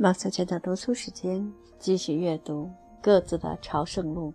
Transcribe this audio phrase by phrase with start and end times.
[0.00, 2.66] 马小圈的读书时间，继续阅读
[3.02, 4.32] 《各自的朝圣路》。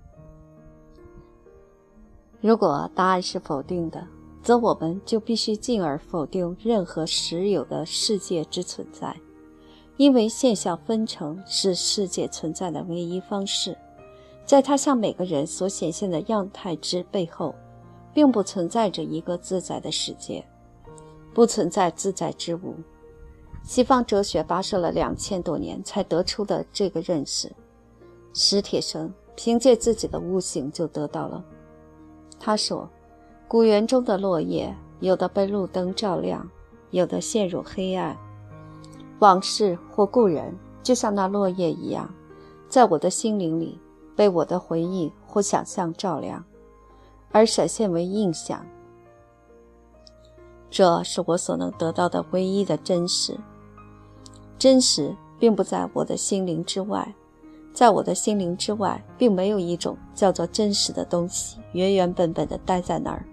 [2.42, 4.06] 如果答案是否定的，
[4.42, 9.16] 则我们就必须进而否定任何实有的世界之存在，
[9.96, 13.78] 因为现象分成是世界存在的唯一方式。
[14.46, 17.56] 在它向每个人所显现的样态之背后，
[18.14, 20.46] 并不存在着一个自在的世界，
[21.34, 22.76] 不存在自在之物。
[23.64, 27.50] 西方哲学跋涉了两千多年才得出的这个认识，
[28.34, 31.44] 史铁生凭借自己的悟性就得到了。
[32.40, 32.88] 他说
[33.48, 36.48] ：“古园中的落叶，有的被路灯照亮，
[36.92, 38.18] 有的陷入黑暗。
[39.20, 40.54] 往事或故人，
[40.84, 42.14] 就像那落叶一样，
[42.68, 43.80] 在我的心灵里
[44.14, 46.44] 被我的回忆或想象照亮，
[47.32, 48.64] 而闪现为印象。
[50.70, 53.40] 这是我所能得到的唯一的真实。”
[54.64, 57.14] 真实并不在我的心灵之外，
[57.74, 63.26] 在我的心灵之外，并没有一种叫做真实的东西原原本本的待在那儿。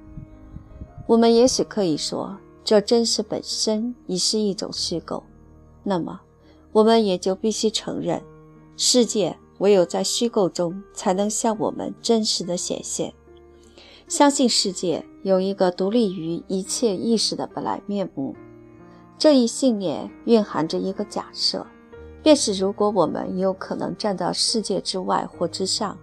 [1.06, 5.22] 我们也许可以说，这真实本身已是一种虚构。
[5.84, 6.20] 那么，
[6.72, 8.20] 我们也就必须承认，
[8.76, 13.14] 世界唯有在虚构中才能向我们真实的显现。
[14.08, 18.34] 相信世界有一个独立于一切意识的本来面目。
[19.20, 21.66] 这一信念蕴含着一个假设，
[22.22, 25.98] 便是如果我们有可能站到世界之外或之上，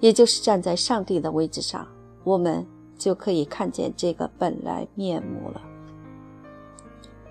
[0.00, 1.86] 也就是站在上帝的位置上，
[2.24, 2.66] 我们
[2.98, 5.62] 就可以看见这个本来面目了。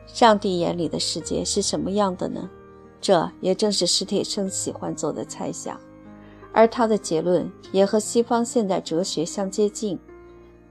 [0.07, 2.49] 上帝眼里的世界是什么样的呢？
[3.01, 5.77] 这也正是史铁生喜欢做的猜想，
[6.53, 9.99] 而他的结论也和西方现代哲学相接近，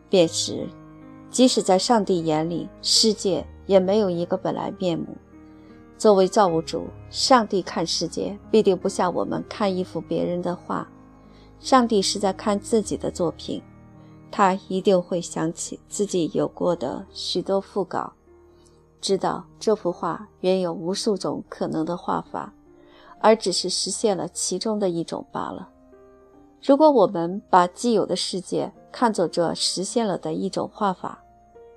[0.09, 0.67] 便是，
[1.31, 3.47] 即使在上帝眼里，世界。
[3.69, 5.07] 也没有一个本来面目。
[5.97, 10.89] 作为造物主，上帝看世界必定不像我们看一幅别人的画。
[11.61, 13.61] 上帝是在看自己的作品，
[14.31, 18.13] 他一定会想起自己有过的许多副稿，
[19.01, 22.53] 知道这幅画原有无数种可能的画法，
[23.19, 25.69] 而只是实现了其中的一种罢了。
[26.63, 31.23] 如果我们把既有的世界看作这实现了的一种画法，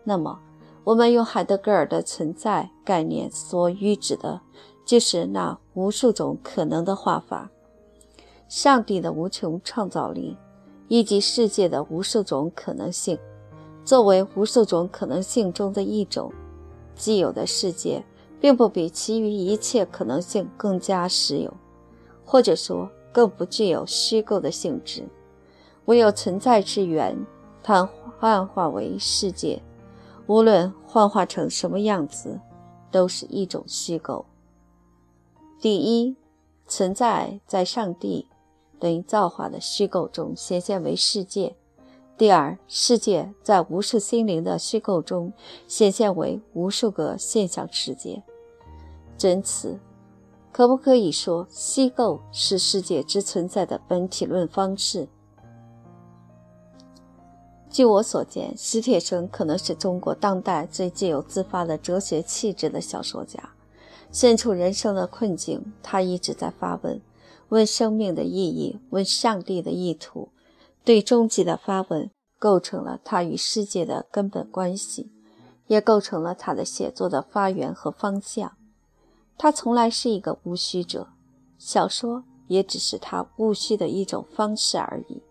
[0.03, 0.39] 那么。
[0.83, 4.41] 我们用海德格尔的存在概念所喻指的，
[4.83, 7.49] 就是那无数种可能的画法，
[8.49, 10.35] 上帝的无穷创造力，
[10.87, 13.17] 以及世界的无数种可能性。
[13.85, 16.33] 作为无数种可能性中的一种，
[16.95, 18.03] 既有的世界
[18.39, 21.53] 并不比其余一切可能性更加实有，
[22.25, 25.07] 或者说更不具有虚构的性质。
[25.85, 27.15] 唯有存在之源，
[27.61, 27.87] 它
[28.19, 29.61] 幻化为世界。
[30.27, 32.39] 无论幻化成什么样子，
[32.89, 34.25] 都是一种虚构。
[35.59, 36.15] 第一，
[36.67, 38.27] 存在在上帝
[38.79, 41.55] 等于造化的虚构中显现为世界；
[42.17, 45.33] 第二，世界在无数心灵的虚构中
[45.67, 48.23] 显现为无数个现象世界。
[49.17, 49.79] 真此，
[50.51, 55.07] 可不可以说虚构是世界之存在的本体论方式？
[57.71, 63.41] 据我所见，史铁生可能是中国当代最具有自发的哲学气质的小说家。
[64.11, 67.01] 身处人生的困境，他一直在发问：
[67.47, 70.29] 问生命的意义，问上帝的意图。
[70.83, 75.09] 对终极的发问，构成了他与世界的根本关系，
[75.67, 78.57] 也构成了他的写作的发源和方向。
[79.37, 81.07] 他从来是一个无虚者，
[81.57, 85.23] 小说也只是他务虚的一种方式而已。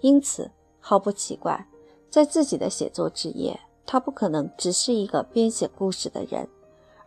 [0.00, 0.50] 因此，
[0.80, 1.68] 毫不奇怪。
[2.14, 6.48] 在自己的写作职业，他不可能只是一个编写故事的人，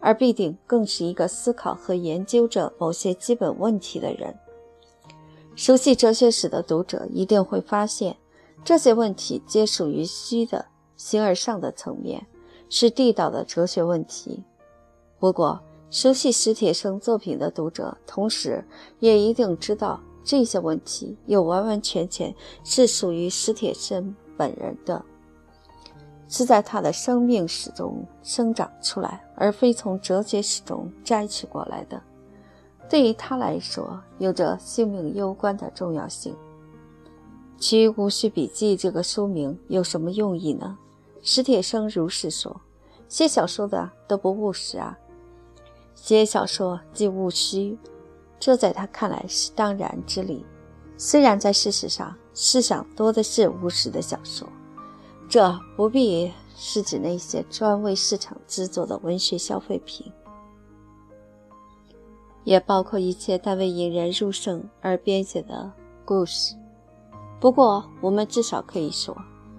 [0.01, 4.37] 而必定更是一个思考和研究着某些基本问题的人。
[5.55, 8.17] 熟悉哲学史的读者一定会发现，
[8.65, 10.65] 这些问题皆属于虚的、
[10.97, 12.27] 形而上的层面，
[12.67, 14.43] 是地道的哲学问题。
[15.19, 18.61] 不过，熟悉史铁生作品的读者，同时
[18.99, 24.13] 也一定知道，这些问题又完完全全是属于史铁生。
[24.37, 25.03] 本人的，
[26.29, 32.01] 是在他的生命史中生长出来，而非从哲学史中摘取过来的。
[32.89, 36.35] 对于他来说，有着性命攸关的重要性。
[37.57, 40.77] 取《无需笔记》这个书名有什么用意呢？
[41.21, 42.61] 史铁生如是说
[43.09, 44.97] ：“写小说的都不务实啊，
[45.95, 47.77] 写小说即务虚，
[48.39, 50.45] 这在他看来是当然之理。
[50.97, 54.47] 虽然在事实上。”世上多的是无实的小说，
[55.27, 60.05] 这不必是指那些专为市场制作的文学消费品。
[62.43, 65.71] 也包括一切但为引人入胜而编写的
[66.05, 66.55] 故事。
[67.39, 69.17] 不过，我们至少可以说，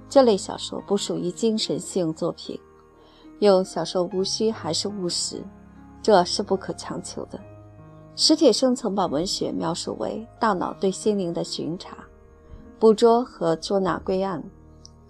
[0.09, 2.59] 这类小说不属于精神性作品。
[3.41, 5.43] 用小说无需还是务实，
[6.01, 7.41] 这是不可强求的。
[8.15, 11.99] 史铁生曾把文学描述为大脑对心灵的巡查、
[12.79, 14.43] 捕捉和捉拿归案。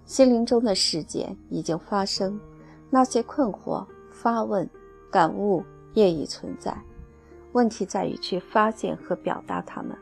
[0.07, 2.41] 心灵中的事件已经发生，
[2.89, 4.69] 那些困惑、发问、
[5.11, 5.63] 感悟
[5.93, 6.75] 业已存在，
[7.53, 9.95] 问题在于去发现和表达它们。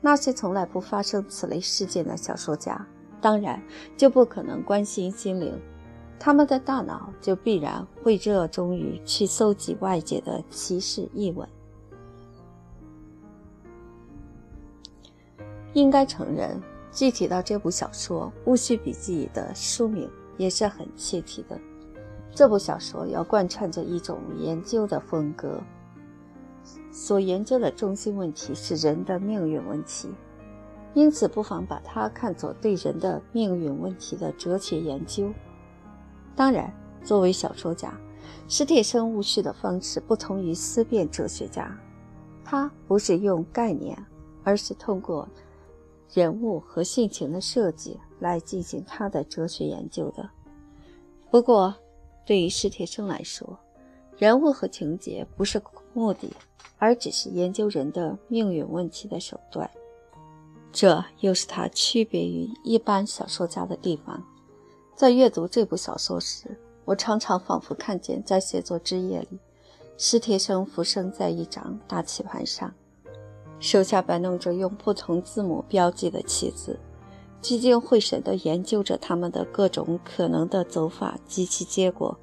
[0.00, 2.86] 那些从来不发生此类事件的小说家，
[3.20, 3.62] 当然
[3.94, 5.60] 就不可能关心心灵，
[6.18, 11.46] 他们的大脑就必然会热衷于去搜集外界的奇事异闻。
[15.74, 16.60] 应该承认，
[16.92, 21.58] 具体到这部小说《戊戌笔记》的书名也是很切题的。
[22.34, 25.60] 这部小说要贯穿着一种研究的风格。
[26.90, 30.10] 所研究的中心问题是人的命运问题，
[30.92, 35.32] 因此不妨把它看作对人的命运问题的哲学研究。
[36.36, 36.72] 当然，
[37.02, 37.92] 作为小说家，
[38.48, 41.74] 史铁生戊戌的方式不同于思辨哲学家，
[42.44, 43.98] 他不是用概念，
[44.44, 45.28] 而是通过
[46.12, 50.28] 人物和性情的设计来进行他的哲学研究的。
[51.30, 51.74] 不过，
[52.26, 53.58] 对于史铁生来说，
[54.18, 55.60] 人物和情节不是
[55.92, 56.30] 目的。
[56.78, 59.70] 而只是研究人的命运问题的手段，
[60.72, 64.20] 这又是他区别于一般小说家的地方。
[64.96, 69.38] 在阅读这部小说时，我常常仿佛看见在写作之夜里，
[69.96, 72.74] 史铁生浮生在一张大棋盘上，
[73.62, 76.78] 手下摆弄着用不同字母标记的棋子，
[77.40, 82.18] 聚精会神地研究着他们的各种可能的走法及其结果。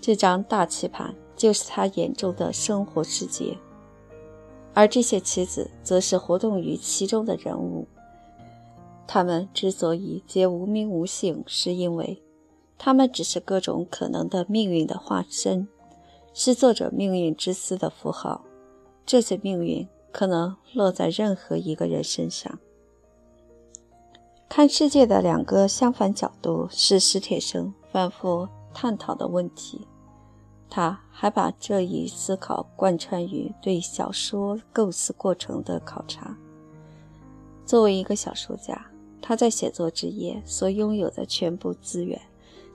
[0.00, 1.12] 这张大棋盘。
[1.36, 3.58] 就是他眼中的生活世界，
[4.72, 7.86] 而这些棋子则是活动于其中的人物。
[9.06, 12.22] 他们之所以皆无名无姓，是因为
[12.78, 15.68] 他们只是各种可能的命运的化身，
[16.32, 18.42] 是作者命运之思的符号。
[19.06, 22.58] 这些命运可能落在任何一个人身上。
[24.48, 29.86] 看世界的两个相反角度，是史铁生反复探讨的问题。
[30.68, 36.36] 他还把这一思考贯穿于对小说构思过程的考察。
[37.64, 38.90] 作为一个小说家，
[39.22, 42.20] 他在写作之夜所拥有的全部资源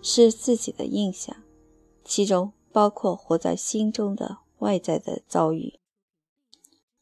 [0.02, 1.36] 是自己的印象，
[2.06, 5.80] 其中包括活在心中的外在的遭遇，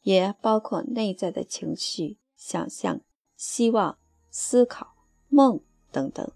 [0.02, 3.00] 也包括内在的情绪、想象、
[3.36, 3.98] 希望、
[4.30, 4.94] 思考、
[5.28, 5.60] 梦
[5.92, 6.30] 等等。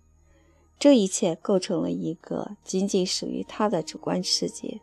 [0.78, 4.80] 这一切构成了一个仅仅属于他的主观世界，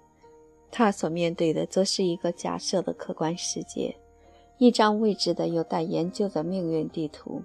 [0.72, 3.96] 他所面对的则是一个假设的客观世界，
[4.58, 7.44] 一张未知的、有待研究的命运地图。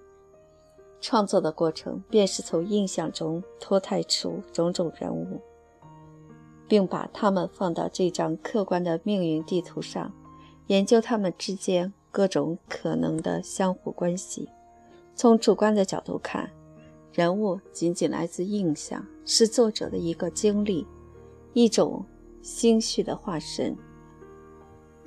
[0.99, 5.41] 创作的过程便是从印象中脱胎出种种人物，
[6.67, 10.11] 并把他们放到这张客观的命运地图上，
[10.67, 14.49] 研究他们之间各种可能的相互关系。
[15.15, 16.51] 从主观的角度看。
[17.13, 20.87] 人物仅仅来自印象，是作者的一个经历，
[21.55, 22.05] 一种
[22.43, 23.75] 心绪的化身。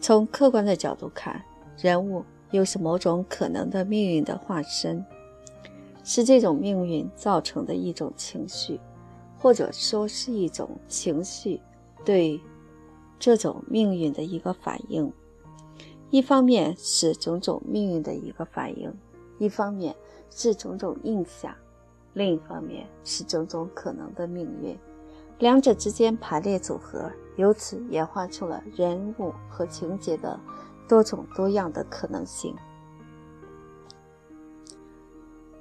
[0.02, 1.40] 从客观的角度看，
[1.78, 5.06] 人物又是某种可能的命运的化身，
[6.04, 8.80] 是这种命运造成的一种情绪，
[9.38, 11.62] 或者说是一种情绪
[12.04, 12.42] 对
[13.20, 15.14] 这种命运的一个反应。
[16.12, 18.92] 一方面是种种命运的一个反应，
[19.38, 19.96] 一方面
[20.30, 21.54] 是种种印象。
[22.14, 24.76] 另一方面是种种可能的命运，
[25.38, 30.38] 两者之间排列组合，由此演化出了人物和情节的
[30.88, 32.56] 多种多样的可能性。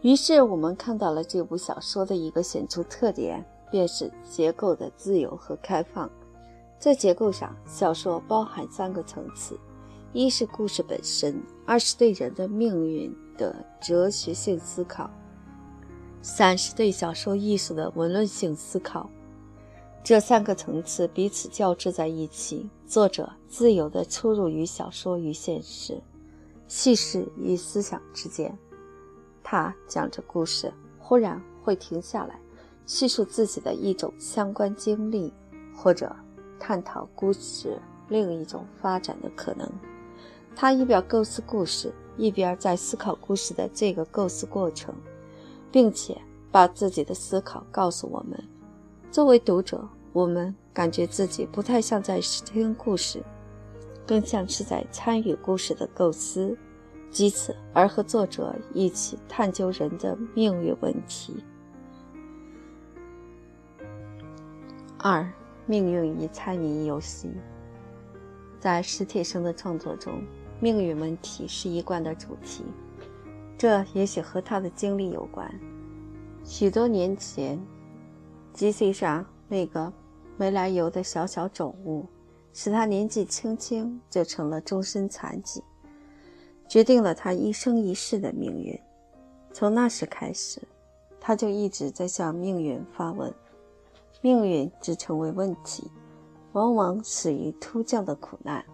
[0.01, 6.09] 于是我们看到了这部小说的一个显著特点，便是结构的自由和开放。
[6.79, 9.59] 在结构上，小说包含三个层次：
[10.15, 15.11] 一是故事本身，二是对人的命运的哲学性思考。
[16.23, 19.11] 三是对小说艺术的文论性思考，
[20.03, 26.03] 这三个层次彼此交织在一起，作者自由地出入于小说与现实、
[26.67, 28.59] 叙事与思想之间。
[29.43, 32.41] 他讲着故事，忽然会停下来，
[32.87, 35.33] 叙述自己的一种相关经历，
[35.77, 36.17] 或者
[36.59, 39.71] 探讨故事另一种发展的可能。
[40.61, 44.93] 他一边构思故事，一边在思考故事的这个构思过程。
[45.71, 46.17] 并且
[46.51, 48.43] 把自己的思考告诉我们。
[49.11, 53.23] 作为读者，我们感觉自己不太像在听故事，
[54.07, 56.57] 更像是在参与故事的构思，
[57.11, 61.45] 藉此而和作者一起探究人的命运问题。
[64.99, 65.31] 二、
[65.67, 67.31] 命运与猜谜游戏。
[68.59, 70.21] 在史铁生的创作中，
[70.61, 72.65] 命运问题是一贯的主题。
[73.57, 75.53] 这也许和他的经历有关。
[76.45, 77.61] 许多年前，
[78.53, 79.93] 脊髓上那个
[80.37, 82.07] 没来由的小小肿物，
[82.53, 85.63] 使他年纪轻轻就成了终身残疾，
[86.69, 88.79] 决定了他一生一世的命运。
[89.53, 90.63] 从那时开始，
[91.21, 93.33] 他就一直在向命运发问。
[94.21, 95.91] 命运只成为问题，
[96.53, 98.65] 往往始于突降的苦难。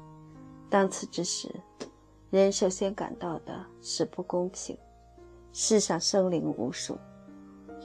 [0.75, 1.49] 当此之时，
[2.31, 4.77] 人首先感到的是不公平。
[5.53, 6.99] 世上生灵无数，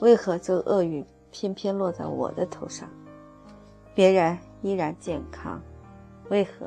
[0.02, 2.90] 为何这厄运偏偏落在我的头上？
[3.94, 5.62] 别人依然健康，
[6.32, 6.66] 为何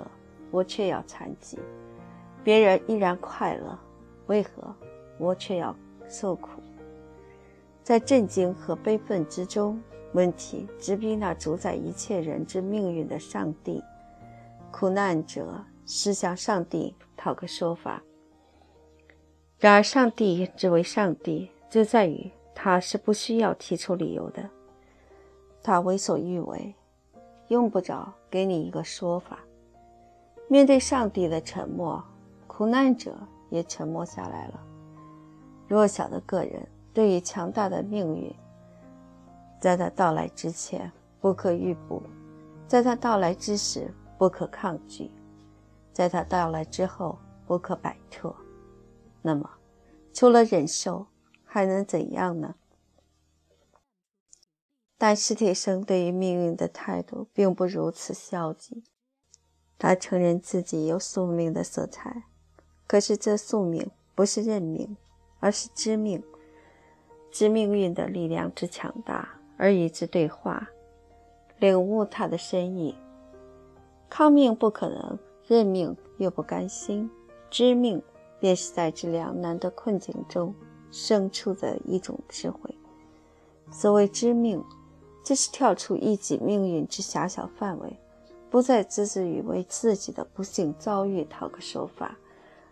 [0.53, 1.59] 我却要残疾？
[2.45, 3.77] 别人依然快乐，
[4.29, 4.73] 为何
[5.19, 5.75] 我却要
[6.09, 6.51] 受苦？
[7.83, 9.83] 在震惊和悲愤之中。
[10.13, 13.83] 问题直逼那主宰一切人之命运的上帝，
[14.71, 18.03] 苦难者是向上帝讨个说法。
[19.59, 24.49] 然而，上帝之为上帝，就在于他是不需要提出理由的，
[25.63, 26.75] 他为所欲为，
[27.49, 29.41] 用不着给你一个说法。
[30.49, 32.03] 面对上帝的沉默，
[32.47, 33.15] 苦难者
[33.51, 34.61] 也沉默下来了。
[35.69, 38.35] 弱小的个人对于强大的命运。
[39.61, 42.03] 在他到来之前不可预卜，
[42.67, 45.09] 在他到来之时不可抗拒，
[45.93, 48.35] 在他到来之后不可摆脱。
[49.23, 49.51] 那么，
[50.13, 51.07] 除了忍受，
[51.45, 52.55] 还能怎样呢？
[54.99, 58.85] 但史铁生对于命运的态度并不如此消极，
[59.79, 62.25] 他承认自己有宿命的色彩，
[62.87, 64.97] 可是这宿命不是认命，
[65.41, 66.23] 而是知命，
[67.31, 69.29] 知命运的力量之强大。
[69.59, 70.69] 而与之对话，
[71.59, 72.97] 领悟他的深意。
[74.09, 77.11] 抗命不可能，认命又不甘心，
[77.51, 78.03] 知命
[78.39, 80.55] 便是在这两难的困境中
[80.91, 82.75] 生出的一种智慧。
[83.71, 84.63] 所谓知命，
[85.25, 87.99] 就是跳出一己命运之狭小范围，
[88.51, 92.17] 不再孜孜于为自己的不幸遭遇讨个说法，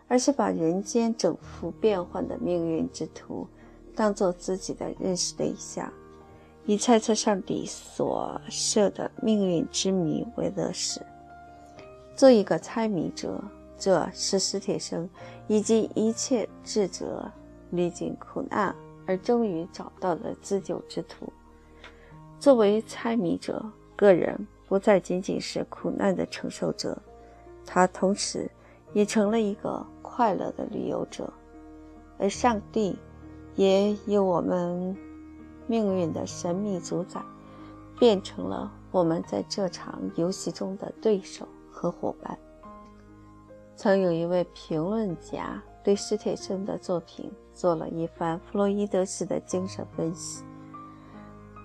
[0.08, 3.46] 而是把人间整幅变幻的命运之图
[3.94, 5.90] 当做自己的认识对象。
[6.66, 11.00] 以猜测上帝所设的命运之谜为乐事，
[12.20, 13.42] 做一个猜谜者，
[13.78, 15.08] 这是史铁生
[15.48, 17.32] 以及一切智者
[17.70, 21.32] 历尽苦难而终于找到的自救之途。
[22.38, 23.64] 作为猜谜者，
[23.96, 27.00] 个人不再仅仅是苦难的承受者，
[27.64, 28.50] 他同时
[28.92, 31.32] 也成了一个快乐的旅游者，
[32.18, 32.98] 而上帝
[33.54, 34.94] 也有我们。
[35.66, 37.22] 命运的神秘主宰，
[37.98, 41.48] 变成了我们在这场游戏中的对手
[41.80, 42.38] 和伙伴。
[43.74, 50.44] 曾有一位评论家对史铁生的作品做了一番弗洛伊德式的精神分析，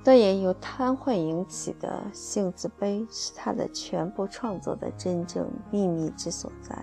[0.05, 6.73] 断言由瘫痪引起的性自卑是他的全部创作的真正秘密之所在。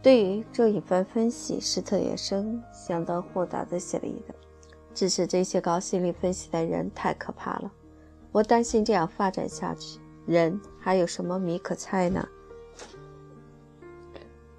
[0.00, 4.34] 对于这一番分析，史特列生相当豁达地写了一个。
[4.94, 7.70] 只是这些搞心理分析的人太可怕了，
[8.32, 12.28] 我担心这样发展下去，人还有什么米可猜呢？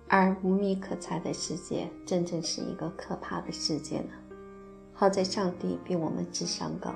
[0.08, 4.10] 而无米可猜的世界，真正是一个可怕的世界呢。
[4.96, 6.92] 好在上帝比我们智商高，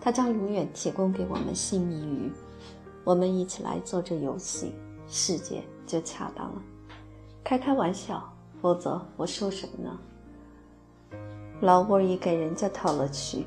[0.00, 2.32] 他将永远提供给我们新谜语。
[3.04, 4.74] 我们一起来做这游戏，
[5.06, 6.60] 世界就恰当了。
[7.44, 8.28] 开开玩笑，
[8.60, 10.00] 否则我说什么呢？
[11.60, 13.46] 老沃已给人家套了去。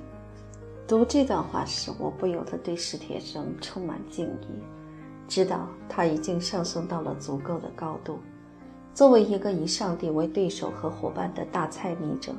[0.86, 4.62] 读这段话时，我不由得对史铁生充满敬意，
[5.28, 8.20] 知道他已经上升到了足够的高度。
[8.94, 12.34] 作为一个以上帝为对手和伙伴的大猜谜者，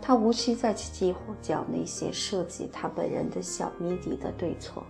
[0.00, 4.84] 他无需再去计较那些涉及他本人的小谜底的对错。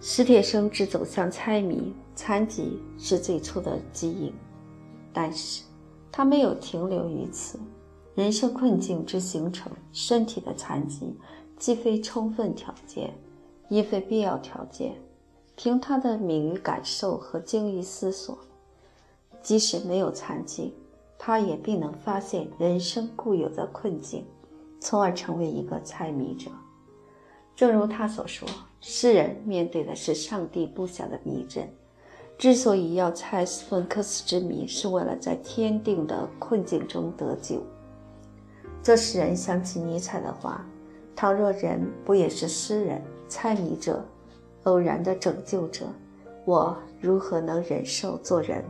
[0.00, 4.32] 史铁生之走向猜谜，残疾是最初的基因，
[5.12, 5.64] 但是
[6.12, 7.58] 他没有停留于此。
[8.14, 11.16] 人生困境之形成，身体的残疾
[11.58, 13.12] 既非充分条件，
[13.68, 14.94] 亦非必要条件。
[15.56, 18.38] 凭他的敏于感受和精于思索，
[19.42, 20.74] 即使没有残疾，
[21.18, 24.24] 他也必能发现人生固有的困境，
[24.80, 26.50] 从而成为一个猜谜者。
[27.54, 28.48] 正如他所说
[28.80, 31.68] ：“世人面对的是上帝布下的迷阵，
[32.36, 37.60] 之所以要猜斯芬克斯之谜，是为了在天定的困境中得救。
[38.84, 40.62] 这使人想起尼采的话
[41.16, 44.04] ：“倘若人不也是诗人、猜谜者、
[44.64, 45.86] 偶然的拯救者，
[46.44, 48.62] 我如何能忍受做人？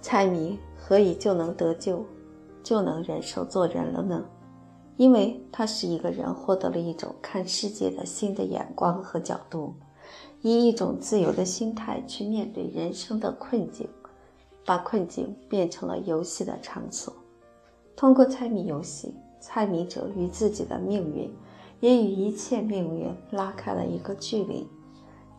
[0.00, 2.02] 猜谜何以就能得救，
[2.62, 4.24] 就能忍受做人了呢？
[4.96, 9.74] 因为它使一个人获得了一种看世界的新的眼光和角度。”
[10.40, 13.86] 以一种自由的心态去面对人生的困境，
[14.64, 17.12] 把困境变成了游戏的场所。
[17.96, 21.30] 通过猜谜游戏，猜谜者与自己的命运，
[21.80, 24.66] 也与一切命运拉开了一个距离，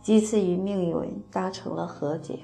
[0.02, 2.40] 几次与命运达成了和解。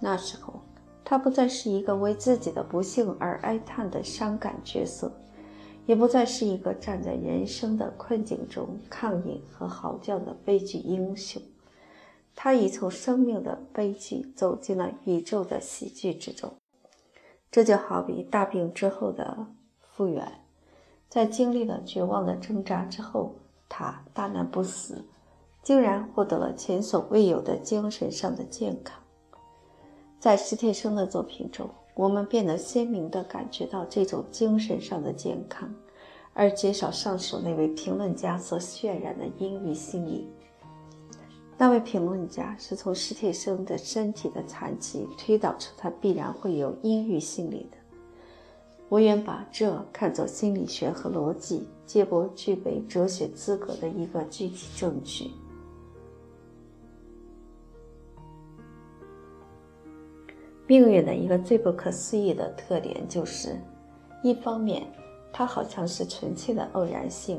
[0.00, 0.60] 那时候，
[1.04, 5.12] 他不再是一个为自己的不幸而哀叹的伤感角色。
[5.84, 11.42] 也不再是一个站在人生的困境中抗议和嚎叫的悲剧英雄，
[12.36, 16.52] 他已从生命的悲剧走进了宇宙的喜剧之中。
[17.52, 19.46] 这就好比大病之后的
[19.80, 20.40] 复原，
[21.08, 23.36] 在经历了绝望的挣扎之后，
[23.68, 25.04] 他大难不死，
[25.62, 29.00] 竟然获得了前所未有的精神上的健康。
[30.18, 31.70] 在史铁生的作品中。
[31.94, 35.70] 我们便能鲜明地感觉到这种精神上的健康，
[36.32, 40.26] 而减少上述那位评论家所渲染的阴郁心理。
[41.62, 47.76] 那位评论家是从史铁生的身体的残疾推导出他必然会有阴郁心理的。
[48.88, 55.30] 我愿把这看作心理学和逻辑皆不具备哲学资格的一个具体证据。
[60.66, 63.56] 命运的一个最不可思议的特点就是，
[64.24, 64.84] 一方面，
[65.32, 67.38] 它好像是纯粹的偶然性；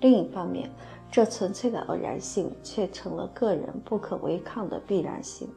[0.00, 0.68] 另一方面，
[1.10, 5.48] 这纯粹的偶然性却成了个人不可违抗的必然性。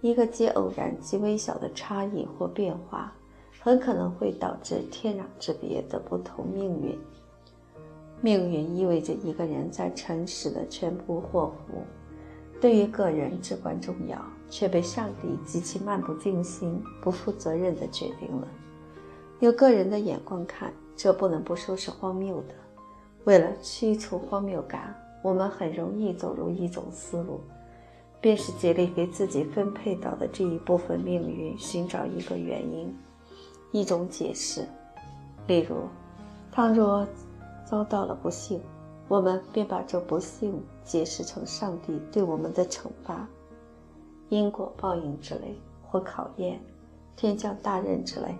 [0.00, 3.12] 一个极偶然、极微小的差异或变化，
[3.60, 6.98] 很可能会导致天壤之别的不同命运。
[8.20, 11.82] 命运意味着一个人在尘世的全部祸福，
[12.60, 14.18] 对于个人至关重要。
[14.52, 18.48] 却被上帝极其漫不经心、不负责任地决定了。
[19.38, 22.54] 由个人的眼光看，这不能不说是荒谬的。
[23.24, 27.40] 为了驱除荒谬感，我们很容易走入一种思路，
[28.20, 32.96] 便是竭力给自己分配到的这一部分命运寻找一个原因、
[33.72, 34.66] 一种解释。
[35.46, 35.76] 例如，
[36.50, 37.06] 倘若
[37.64, 38.60] 遭到了不幸，
[39.08, 43.28] 我们便把这不幸解释成上帝对我们的惩罚。
[44.28, 46.60] 因果报应之类，或考验，
[47.16, 48.34] 天降大任之类，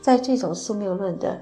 [0.00, 1.40] 在这种宿命论的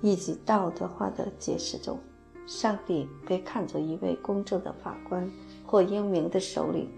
[0.00, 1.98] 以及道德化的解释中，
[2.46, 5.30] 上帝被看作一位公正的法官
[5.66, 6.88] 或英明的首领，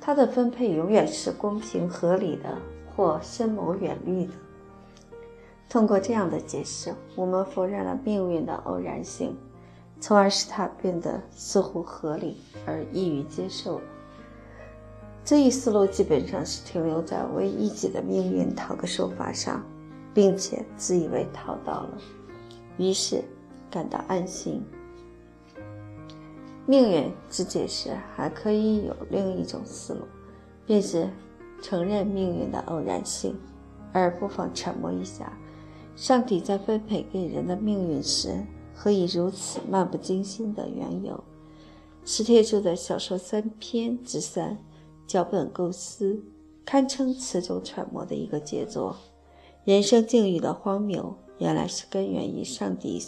[0.00, 2.58] 他的分配永远是公平合理的
[2.94, 4.32] 或深谋远虑的。
[5.68, 9.36] 通过这样的解释，我们否认了命运的偶然性，
[10.00, 13.80] 从而使它变得似乎合理而易于接受。
[15.24, 19.64] 这一思路基本上是停留在为一己的命运讨个说法上，
[20.12, 21.98] 并且自以为讨到了，
[22.76, 23.22] 于是
[23.70, 24.62] 感到安心。
[26.66, 30.06] 命运之解释还可以有另一种思路，
[30.66, 31.08] 便是
[31.60, 33.38] 承认命运的偶然性，
[33.92, 35.32] 而不妨揣摩一下：
[35.94, 38.42] 上帝在分配给人的命运时，
[38.74, 41.22] 何以如此漫不经心的缘由？
[42.04, 44.58] 史铁柱的小说三篇之三。
[45.06, 46.18] 脚本构思
[46.64, 48.96] 堪称此种揣摩的一个杰作。
[49.64, 52.98] 人生境遇的荒谬，原来是根源于上帝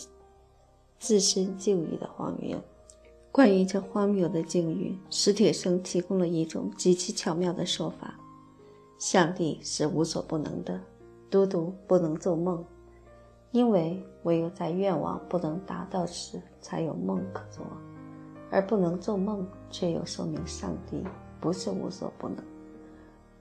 [0.98, 2.58] 自身境遇的荒谬。
[3.32, 8.14] 关于这荒谬的境遇，史铁生提供了一种极其巧妙的说法：
[8.98, 10.78] 上帝是无所不能的，
[11.30, 12.62] 独独不能做梦，
[13.52, 17.64] 因为唯有在愿望不能达到时，才有梦可做，
[18.50, 21.02] 而不能做梦，却又说明上帝。
[21.40, 22.36] 不是无所不能。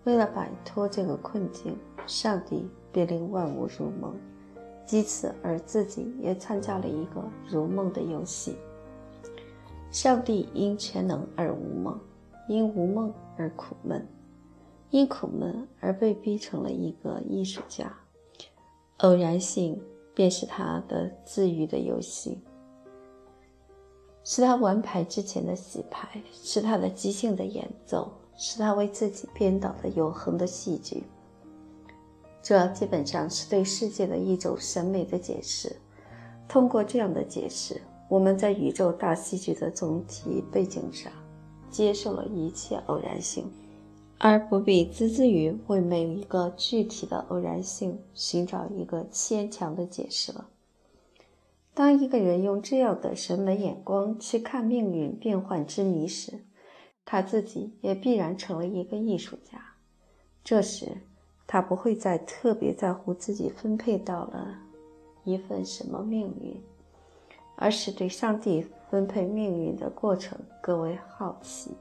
[0.05, 1.77] 为了摆脱这个困境，
[2.07, 4.15] 上帝便令万物入梦，
[4.85, 8.55] 藉此而自己也参加了一个如梦的游戏。
[9.91, 11.99] 上帝因全能而无梦，
[12.47, 14.07] 因无梦而苦闷，
[14.89, 17.91] 因苦闷而被逼成了一个艺术家。
[18.97, 19.81] 偶然性
[20.13, 22.39] 便是他的自愈的游戏。
[24.23, 31.03] 是他玩牌之前的洗牌，是他的即兴的演奏，是他为自己编导的永恒的戏剧。
[32.45, 35.75] 这基本上是对世界的一种审美的解释。
[36.47, 41.11] 通过这样的解释，我们在宇宙大戏剧的总体背景上，
[41.71, 43.51] 接受了一切偶然性，
[44.19, 50.47] 而不必孜孜于为每一个具体的偶然性寻找一个牵强的解释了。
[51.73, 56.45] 当一个人用这样的审美眼光去看命运变幻之谜时，
[57.03, 59.73] 他自己也必然成了一个艺术家。
[60.43, 60.99] 这时，
[61.47, 64.57] 他不会再特别在乎自己分配到了
[65.23, 66.61] 一份什么命运，
[67.55, 71.71] 而是对上帝分配命运的过程更为好奇。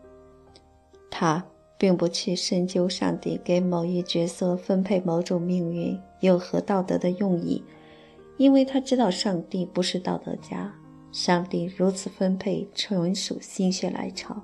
[1.10, 1.44] 他
[1.78, 7.62] 并不去深究上帝给某一角色分配某种命运有何道德的用意。
[8.36, 10.74] 因为他知道上帝不是道德家，
[11.12, 14.42] 上帝如此分配纯属心血来潮。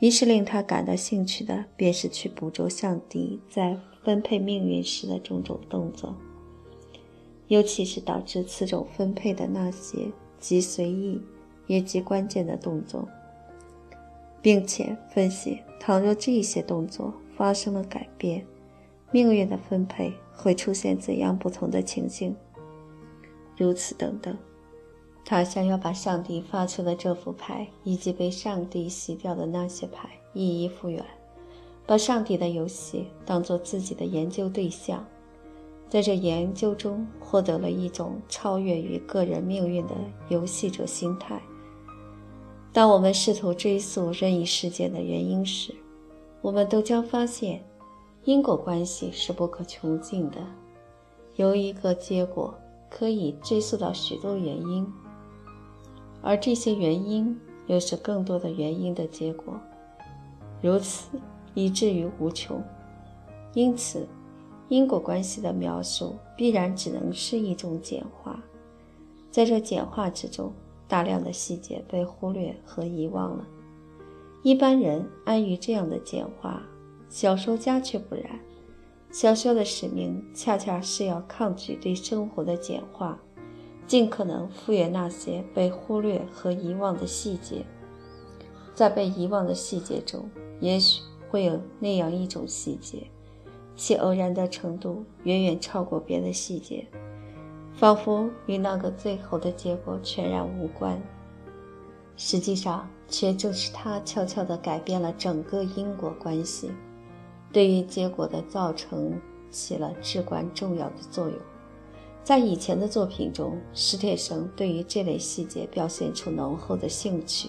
[0.00, 6.14] 于是令他感到兴趣的，便是去捕捉上帝在分配命运时的种种动作，
[7.48, 11.20] 尤其是导致此种分配的那些极随意
[11.66, 13.08] 也极关键的动作，
[14.40, 18.44] 并且分析：倘若这些动作发生了改变，
[19.10, 22.34] 命运的分配会出现怎样不同的情形。
[23.56, 24.36] 如此等等，
[25.24, 31.04] 他想要把上帝发出的这副牌，以及被上帝洗掉的那些牌一一复原，
[31.86, 35.04] 把上帝的游戏当做自己的研究对象，
[35.88, 39.94] 在这研究中获得了一种超越于个人命运的
[40.28, 41.40] 游戏者心态。
[42.72, 45.74] 当我们试图追溯任意事件的原因时，
[46.40, 47.64] 我们都将发现，
[48.24, 50.38] 因果关系是不可穷尽的，
[51.36, 52.54] 由一个结果。
[52.94, 54.86] 可以追溯到许多原因，
[56.20, 57.34] 而这些原因
[57.66, 59.58] 又是更多的原因的结果，
[60.60, 61.18] 如此
[61.54, 62.62] 以至于无穷。
[63.54, 64.06] 因此，
[64.68, 68.42] 因果关系的描述必然只能是一种简化。
[69.30, 70.52] 在这简化之中，
[70.88, 73.46] 大量的细节被忽略和遗忘了。
[74.42, 76.62] 一般人安于这样的简化，
[77.08, 78.24] 小说家却不然。
[79.10, 83.20] 小说的使命恰恰是要抗拒对生活的简化，
[83.86, 87.64] 尽可能复原那些被忽略和遗忘的细节。
[88.74, 93.06] 在被遗忘的细节中，也许会有那样一种细节，
[93.74, 96.86] 其偶然的程度远远超过别的细节，
[97.72, 101.00] 仿佛与那个最后的结果全然无关。
[102.18, 106.70] 实际上，却正是它悄悄地改变了整个因果关系。
[107.50, 109.18] 对于结果的造成
[109.50, 111.38] 起了至关重要的作用。
[112.22, 117.48] 在以前的作品中，史铁生对于这类细节表现出浓厚的兴趣，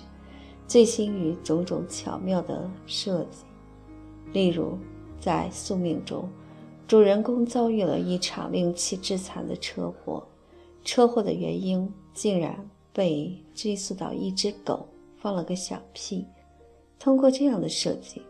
[0.70, 3.44] 醉心于种种巧妙的设计。
[4.34, 4.78] 例如，
[5.20, 6.28] 在《宿命》中，
[6.88, 10.28] 主人公遭遇了一场令其致残的车祸，
[10.84, 16.26] 车祸的原因竟然被追溯到一只狗放了个小屁。
[17.00, 18.22] 通过这样的设计。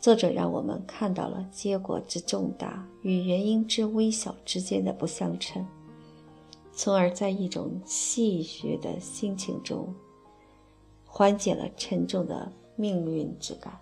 [0.00, 5.66] 作者让我们看到了结果之重大与原因之微小之间的不相称，
[6.72, 9.92] 从而在一种戏谑的心情中
[11.04, 13.76] 缓解了沉重的命运之感。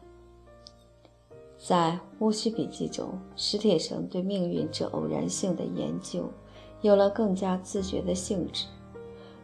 [1.66, 6.30] 在《乌须笔记》中，史铁生对命运之偶然性的研究
[6.80, 8.66] 有了更加自觉的性质。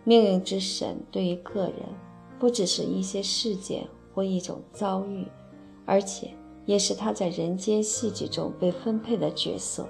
[0.04, 1.74] 命运之神对于个人，
[2.38, 5.26] 不只是一些事件或一种遭遇，
[5.84, 6.30] 而且。
[6.64, 9.84] 也是他在人间戏剧中被分配的角色，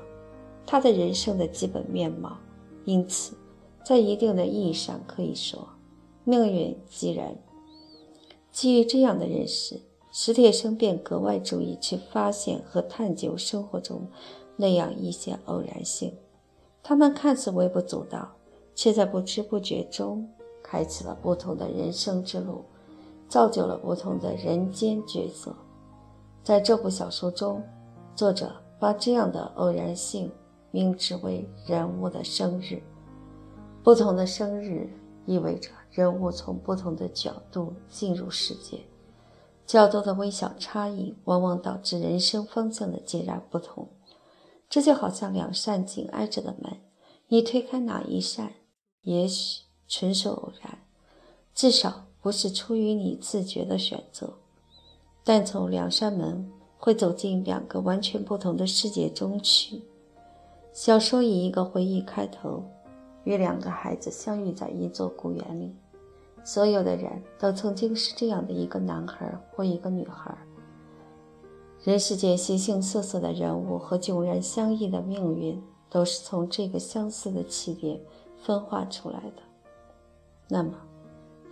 [0.64, 2.38] 他的人生的基本面貌。
[2.86, 3.36] 因此，
[3.84, 5.68] 在一定的意义上可以说，
[6.24, 7.36] 命运既然。
[8.50, 9.78] 基于这样的认识，
[10.14, 14.06] 史铁生便格外注意去发现和探究生活中
[14.56, 16.14] 那样一些偶然性。
[16.82, 18.30] 他们看似微不足道，
[18.74, 20.28] 却在不知不觉中
[20.62, 22.62] 开启了不同的人生之路，
[23.26, 25.56] 造就了不同的人间角色。
[26.44, 27.62] 在这部小说中，
[28.14, 30.30] 作者把这样的偶然性
[30.70, 32.82] 名之为人物的生日。
[33.82, 34.90] 不同的生日
[35.24, 38.78] 意味着人物从不同的角度进入世界，
[39.72, 43.88] 较多的微小差异往往导致人生方向的截然不同。
[44.68, 46.78] 这就好像两扇紧挨着的门，
[47.28, 48.52] 你推开哪一扇，
[49.02, 50.78] 也许纯属偶然，
[51.54, 54.32] 至少不是出于你自觉的选择。
[55.24, 59.82] 但从两扇门会走进两个完全不同的世界中去。
[60.72, 62.64] 小说以一个回忆开头，
[63.24, 65.74] 与两个孩子相遇在一座古园里。
[66.44, 70.36] 所有的人都曾经是这样的一个男孩或一个女孩。
[71.84, 78.00] 人世间形形色色的人物和迥然相异的命运，都是从这个相似的起点
[78.40, 79.42] 分化出来的。
[80.48, 80.72] 那么，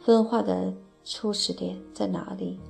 [0.05, 0.73] 分化的
[1.05, 2.61] 初始点在哪里？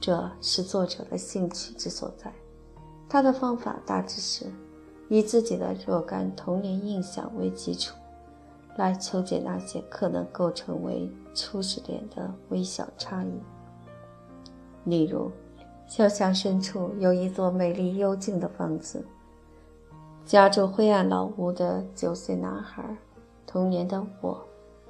[0.00, 2.32] 这是作者的兴趣之所在。
[3.08, 4.46] 他的方法大致是
[5.08, 7.96] 以自己的若干童年印象为基础，
[8.76, 13.30] 来求解那些可能构成为初始点的微小差异。
[14.84, 15.30] 例如，
[15.86, 19.04] 小巷深处有一座美丽幽静的房子，
[20.24, 22.96] 家住灰暗老屋的九岁男孩。
[23.46, 24.40] 童年的我，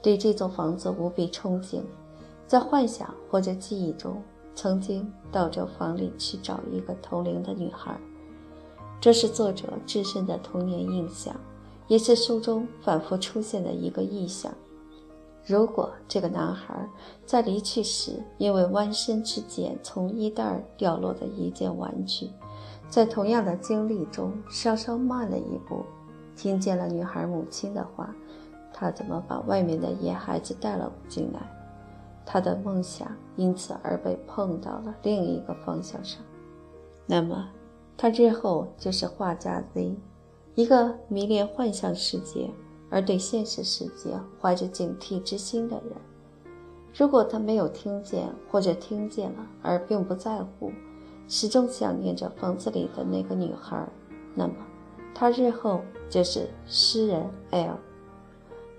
[0.01, 1.83] 对这座房子无比憧憬，
[2.47, 4.23] 在幻想或者记忆中，
[4.55, 7.95] 曾经到这房里去找一个同龄的女孩。
[9.01, 11.37] 这是作者自身的童年印象，
[11.89, 14.51] 也是书中反复出现的一个意象。
[15.47, 16.75] 如果这个男孩
[17.27, 22.31] 在离去时，因为弯身去捡从衣袋掉落的一件玩具，
[22.89, 25.85] 在同样的经历中稍稍慢了一步，
[26.35, 28.15] 听见了女孩母亲的话。
[28.77, 31.41] 他怎么把外面的野孩子带了进来？
[32.27, 36.21] 他的梦想因此而被碰到了另一个方向上。
[37.07, 37.49] 那么，
[37.97, 39.95] 他日后就是画家 Z，
[40.57, 42.51] 一个迷恋幻象世界
[42.91, 45.93] 而对现实世界怀着警惕之心的人。
[46.97, 50.71] 如果他没有听见，或者听见了而并不在乎，
[51.27, 53.85] 始终想念着房子里的那个女孩，
[54.35, 54.55] 那么
[55.13, 57.79] 他日后就是诗人 L。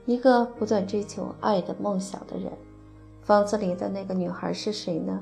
[0.06, 2.52] 一个不断追求爱的梦想的人，
[3.24, 5.22] 房子里的那个女孩是谁呢？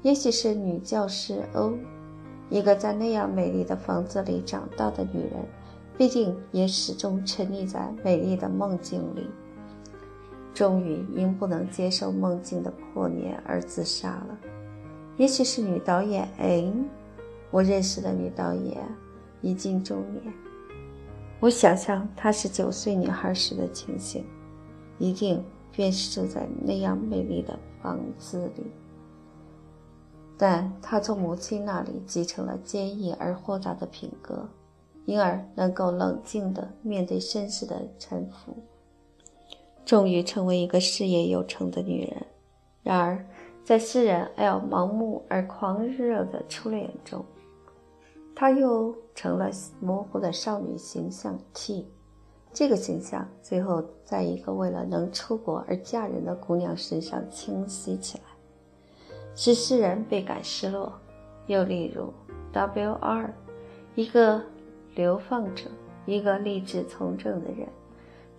[0.00, 1.74] 也许是女教师欧，
[2.50, 5.46] 一个在那样美丽的房子里长大的女人，
[5.96, 9.28] 毕竟也始终沉溺在美丽的梦境里。
[10.54, 14.38] 终于因不能接受梦境的破灭而自杀了。
[15.16, 16.72] 也许是女导演 A，
[17.50, 18.76] 我认识的女导演
[19.40, 20.32] 已经中年。
[21.40, 24.24] 我想象她是九岁女孩时的情形，
[24.98, 28.64] 一定便是住在那样美丽的房子里。
[30.36, 34.46] 但她从母亲那里继承了坚毅而豁达的品格，
[35.04, 38.56] 因而能够冷静地面对身世的沉浮，
[39.84, 42.26] 终于成为一个事业有成的女人。
[42.82, 43.26] 然而，
[43.64, 47.24] 在诗人 L 盲目而狂热的初恋中，
[48.34, 51.86] 她又成了模糊的少女形象 T，
[52.52, 58.24] 这个形象最后在一个为了能出国而嫁人的姑娘身上清晰起来，
[59.34, 60.92] 使诗人倍感失落。
[61.46, 62.12] 又例如
[62.52, 63.30] WR，
[63.96, 64.40] 一个
[64.94, 65.64] 流放者，
[66.06, 67.68] 一个立志从政的人，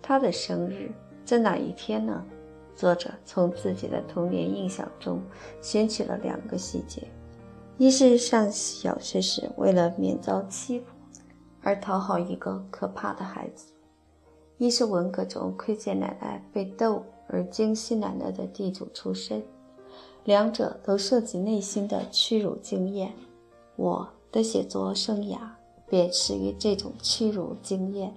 [0.00, 0.92] 他的生日
[1.24, 2.24] 在哪一天呢？
[2.76, 5.22] 作者从自己的童年印象中
[5.62, 7.06] 选取了两个细节。
[7.78, 10.86] 一是上小学时，为了免遭欺负
[11.62, 13.72] 而讨好一个可怕的孩子；
[14.58, 19.42] 一是文革中窥见奶奶被斗而惊喜奶奶的地主出身。
[20.24, 23.12] 两者都涉及内心的屈辱经验。
[23.76, 25.38] 我的写作生涯
[25.94, 28.12] 便始于这种屈辱经验。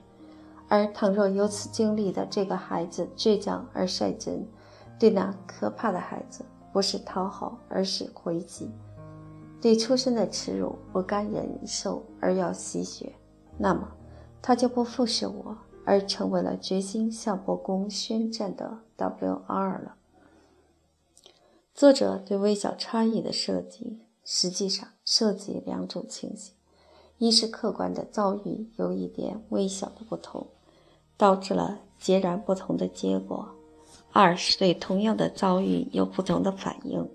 [0.68, 4.48] 而倘若由此经历的这个孩子倔强而率真，
[4.98, 8.72] 对那可怕的孩子不是讨好，而是回击。
[9.62, 13.14] 对出身的耻辱不甘忍受而要吸血，
[13.60, 13.88] 那么
[14.42, 19.82] 他就不复是我，而成为了决心向伯公宣战的 W.R.
[19.84, 19.98] 了。
[21.76, 26.56] 作者对微小差异的设计，实际上涉及两种情形：
[27.18, 30.48] 一是客观的遭遇有一点微小的不同，
[31.18, 33.46] 导致了截然不同的结果；
[34.12, 37.08] 二是对同样的遭遇有不同的反应。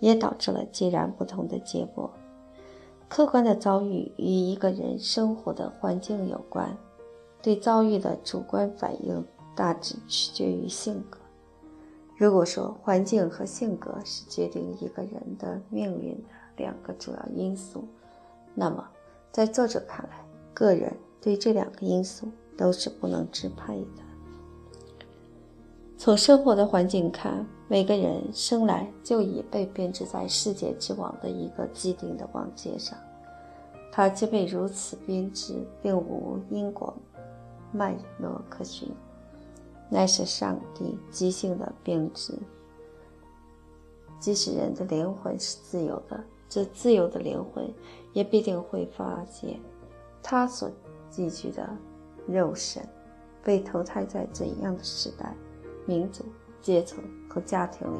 [0.00, 2.08] 也导致了截然不同的结果。
[3.08, 6.76] 客观的遭遇与一个人生活的环境有关，
[7.42, 9.26] 对遭遇的主观反应
[9.56, 11.18] 大致取决于性格。
[12.16, 16.22] 如果说环境和性格是决定一个人的命运的
[16.56, 17.82] 两个主要因素，
[18.54, 18.88] 那么
[19.30, 24.02] 在作者看来，个人对这两个因素都是不能支配的。
[25.96, 32.96] 从生活的环境看，每个人生来就已被编织在世界之网的一个既定的网界上，
[33.92, 36.94] 他既被如此编织，并无因果
[37.72, 38.88] 脉络可循，
[39.90, 42.32] 乃是上帝即兴的编织。
[44.20, 47.68] 即使人的灵魂是自由的，这自由的灵魂
[48.12, 49.60] 也必定会发现，
[50.22, 50.70] 他所
[51.10, 51.68] 寄居的
[52.26, 52.82] 肉身
[53.42, 55.34] 被投胎在怎样的时代。
[55.86, 56.22] 民族、
[56.60, 57.98] 阶层和家庭里，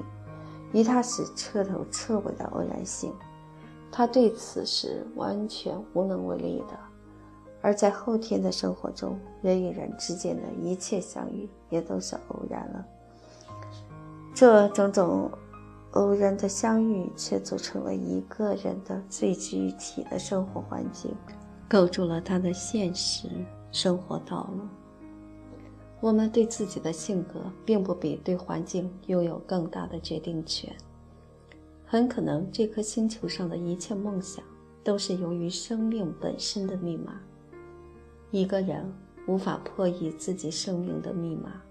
[0.73, 3.15] 与他是彻头彻尾的偶然性，
[3.91, 6.79] 他对此是完全无能为力的。
[7.63, 12.85] 而在后天的生活中，人与人之间的一切相遇也都是偶然了。
[14.35, 15.31] 这种种
[15.93, 21.15] 偶然的相遇却组成了一个人的最具体的生活环境，
[21.69, 23.29] 构筑了他的现实
[23.73, 24.67] 生活道路。
[26.01, 30.73] 我们对自己的性格，并不比对环境拥有更大的决定权。
[31.85, 34.45] 很可能，这颗星球上的一切梦想，
[34.85, 37.19] 都是由于生命本身的密码。
[38.31, 38.85] 一个人
[39.27, 41.63] 无法破译自己生命的密码，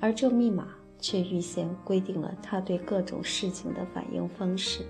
[0.00, 0.68] 而这密码
[1.02, 4.86] 却预先规定了他对各种事情的反应方式。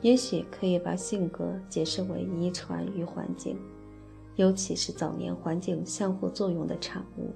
[0.00, 3.56] 也许可以把性格解释为遗传与环境，
[4.36, 7.30] 尤其是早年环境相互作用的产物，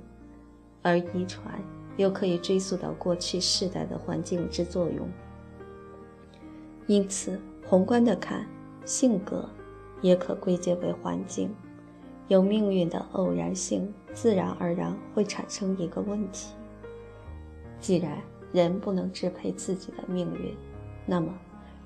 [0.80, 1.62] 而遗传
[1.98, 5.06] 又可以追溯到过去世代的环境之作用。
[6.86, 8.46] 因此，宏观的看，
[8.86, 9.46] 性格
[10.00, 11.54] 也可归结为环境。
[12.28, 16.54] 有命运的偶然性，自然而然会产生一个问题：
[17.84, 18.18] 既然
[18.50, 20.56] 人不能支配自己的命运，
[21.04, 21.38] 那么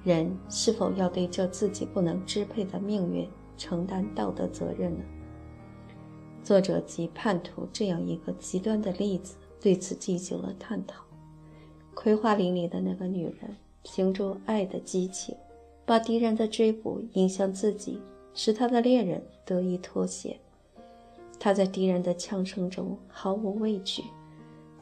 [0.04, 5.04] 人是否要对这自己不能支配的命运承担道德责任呢？
[6.44, 11.02] 作者即叛徒这样一个极端的例子，对此进行了探讨。
[11.94, 13.56] 葵花林里的那个女人。
[13.82, 15.34] 凭着爱的激情，
[15.84, 18.00] 把敌人的追捕引向自己，
[18.34, 20.38] 使他的恋人得以脱险。
[21.40, 24.04] 她在敌人的枪声中毫无畏惧。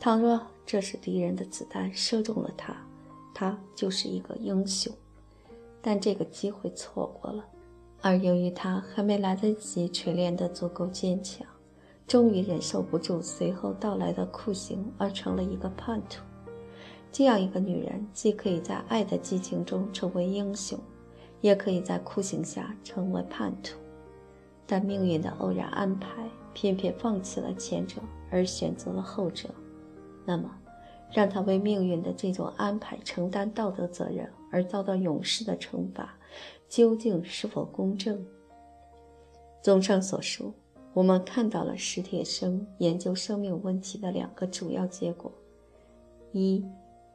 [0.00, 2.76] 倘若这是敌人的子弹射中了他，
[3.32, 4.92] 他就是一个英雄。
[5.80, 7.44] 但这个机会错过了，
[8.02, 11.46] 而由于他还没来得及锤炼得足够坚强，
[12.08, 16.20] 终于忍受不住随后到来的酷刑，而成了一个叛徒。
[17.12, 20.76] 这样一个女人，既可以在爱的激情中成为英雄，
[21.40, 23.78] 也可以在酷刑下成为叛徒。
[24.66, 28.02] 但命运的偶然安排，偏偏放弃了前者，
[28.32, 29.48] 而选择了后者。
[30.26, 30.50] 那么，
[31.10, 36.18] 让他为命运的这种安排承担道德责任，而遭到勇士的惩罚，
[36.68, 38.22] 究竟是否公正？
[39.62, 40.52] 综上所述，
[40.92, 45.32] 我们看到了史铁生研究生命问题的两个主要结果：
[46.32, 46.62] 一。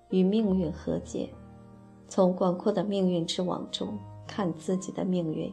[0.10, 1.30] 与命运和解，
[2.10, 3.97] 从广阔的命运之网中
[4.28, 5.50] 看自己的命运；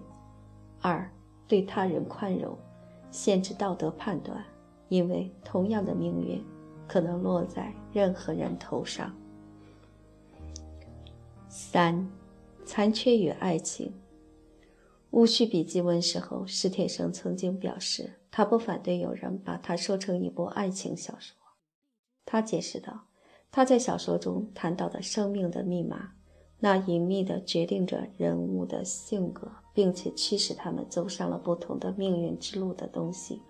[0.81, 1.09] 二，
[1.47, 2.59] 对他人宽容，
[3.09, 4.45] 限制道德判断，
[4.89, 6.45] 因为同样的命运
[6.89, 9.15] 可能落在任何人头上。
[11.49, 12.11] 三，
[12.65, 13.93] 残缺与爱情。
[15.11, 21.37] 戊戌笔记问世后，史铁生曾经表示，他不反对有人把它说成一部爱情小说。
[22.25, 23.05] 他解释道。
[23.51, 26.13] 他在小说中谈到的生命的密码，
[26.59, 33.41] 那隐秘的决定着人物的性格，并且驱使他们走上了不同的命运之路的东西，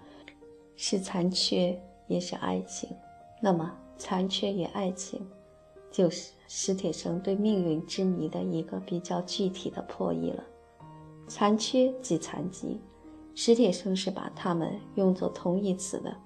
[0.77, 2.88] 是残缺，也是爱情。
[3.40, 5.24] 那么，残缺与爱情，
[5.90, 10.42] 就是史铁生对命运之谜的一个比较具体的破译了。
[11.27, 12.81] 残缺即残疾，
[13.35, 16.16] 史铁生是把它们用作同义词的。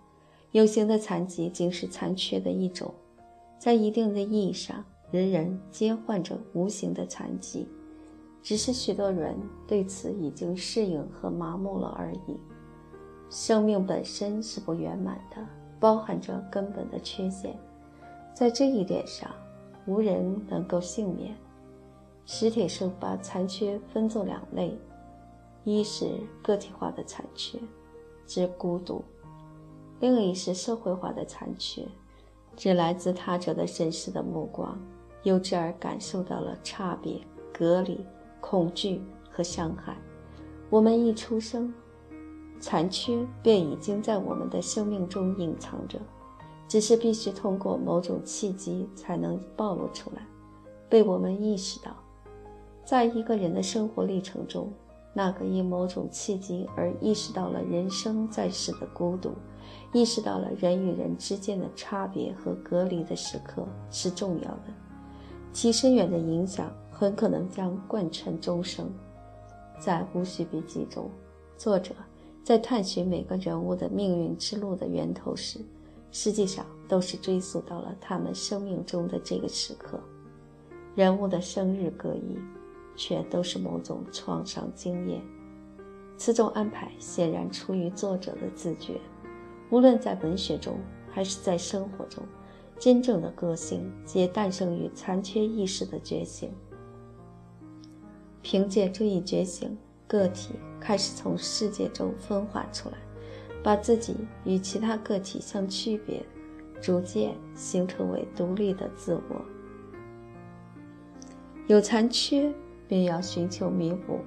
[0.53, 2.92] 有形的残疾，仅是残缺的一种。
[3.59, 7.68] 在一定的意义上，人人皆患着无形的残疾，
[8.42, 12.38] 只是许多人对此已经适应和麻木了而已。
[13.31, 15.46] 生命本身是不圆满的，
[15.82, 17.58] 包含着根本的缺陷，
[18.32, 19.28] 在这一点上，
[19.84, 21.34] 无人能够幸免。
[22.24, 24.78] 史铁生把残缺分作两类：
[25.64, 26.06] 一是
[26.40, 27.58] 个体化的残缺，
[28.28, 29.02] 指孤独；
[29.98, 31.84] 另一是社会化的残缺。
[32.54, 34.78] 指来自他者的审视的目光，
[35.24, 37.20] 由之而感受到了差别、
[37.52, 38.06] 隔离、
[38.40, 39.02] 恐惧
[39.33, 39.96] 和伤害。
[40.70, 41.74] 我们一出生，
[42.63, 45.98] 残缺便已经在我们的生命中隐藏着，
[46.69, 50.23] 只是必须通过某种契机才能暴露出来，
[50.88, 51.90] 被我们意识到。
[52.85, 54.73] 在一个人的生活历程中，
[55.13, 59.33] 那个因某种契机而意识到了人生在世的孤独。
[59.92, 64.65] 意识到了人与人之间的差别和隔离的时刻是重要的，
[65.52, 68.88] 其深远的影响很可能将贯穿终生。
[69.79, 71.10] 在《戊戌笔记》中，
[71.58, 71.92] 作者
[72.42, 75.60] 在探寻每个人物的命运之路的源头时，
[76.10, 80.00] 实际上都是追溯到了他们生命中的这个时刻。
[80.94, 82.36] 人物的生日各异，
[82.96, 85.22] 却都是某种创伤经验。
[86.18, 89.00] 此种安排显然出于作者的自觉。
[89.70, 90.76] 无论在文学中
[91.10, 92.22] 还是在生活中，
[92.78, 96.52] 真正的个性皆诞生于残缺意识的觉醒。
[98.42, 99.78] 凭借这一觉醒，
[100.13, 102.98] 个体开始从世界中分化出来，
[103.63, 106.23] 把自己与其他个体相区别，
[106.83, 109.42] 逐渐形成为独立的自我。
[111.67, 112.52] 有残缺，
[112.87, 114.19] 便要寻求弥补，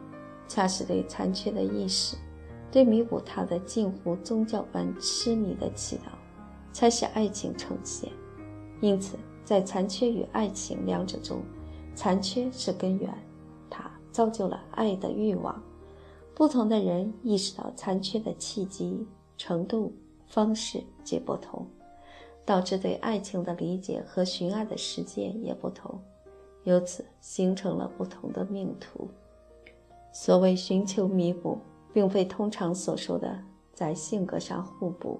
[0.47, 2.17] 恰是对残缺的意识，
[2.71, 6.09] 对弥补它的近乎宗教般痴迷的祈祷，
[6.73, 8.11] 才使爱情呈现。
[8.81, 11.43] 因此，在残缺与爱情两者中，
[11.93, 13.13] 残缺是根源，
[13.69, 15.61] 它造就了爱的欲望。
[16.35, 19.07] 不同的人意识到残缺的契机、
[19.37, 19.93] 程度、
[20.27, 21.65] 方式皆不同，
[22.45, 25.97] 导致对爱情的理解和寻爱的实践也不同，
[26.65, 29.07] 由此形成了不同的命途。
[30.11, 31.57] 所谓寻求弥补，
[31.93, 33.39] 并非通常所说的
[33.73, 35.17] 在性格上互补，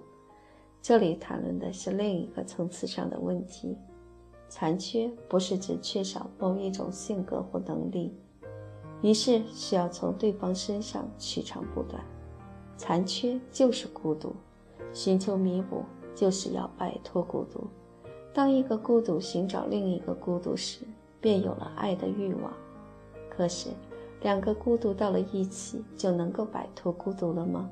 [0.82, 3.78] 这里谈论的是另一个层次上的问题。
[4.49, 8.13] 残缺不是指缺少某一种性格或能力。
[9.01, 12.03] 于是需要从对方身上取长补短，
[12.77, 14.33] 残缺就是孤独，
[14.93, 15.83] 寻求弥补
[16.15, 17.67] 就是要摆脱孤独。
[18.33, 20.79] 当一个孤独寻找另一个孤独时，
[21.21, 22.51] 便有了爱的欲望。
[23.29, 23.69] 可是，
[24.21, 27.69] 两个孤独到了一起，就能够摆脱孤独了吗？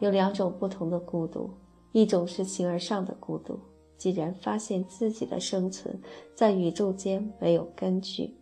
[0.00, 1.50] 有两种不同的孤独，
[1.92, 3.58] 一种是形而上的孤独，
[3.96, 5.98] 既然发现自己的生存
[6.34, 8.34] 在宇宙间没有根据。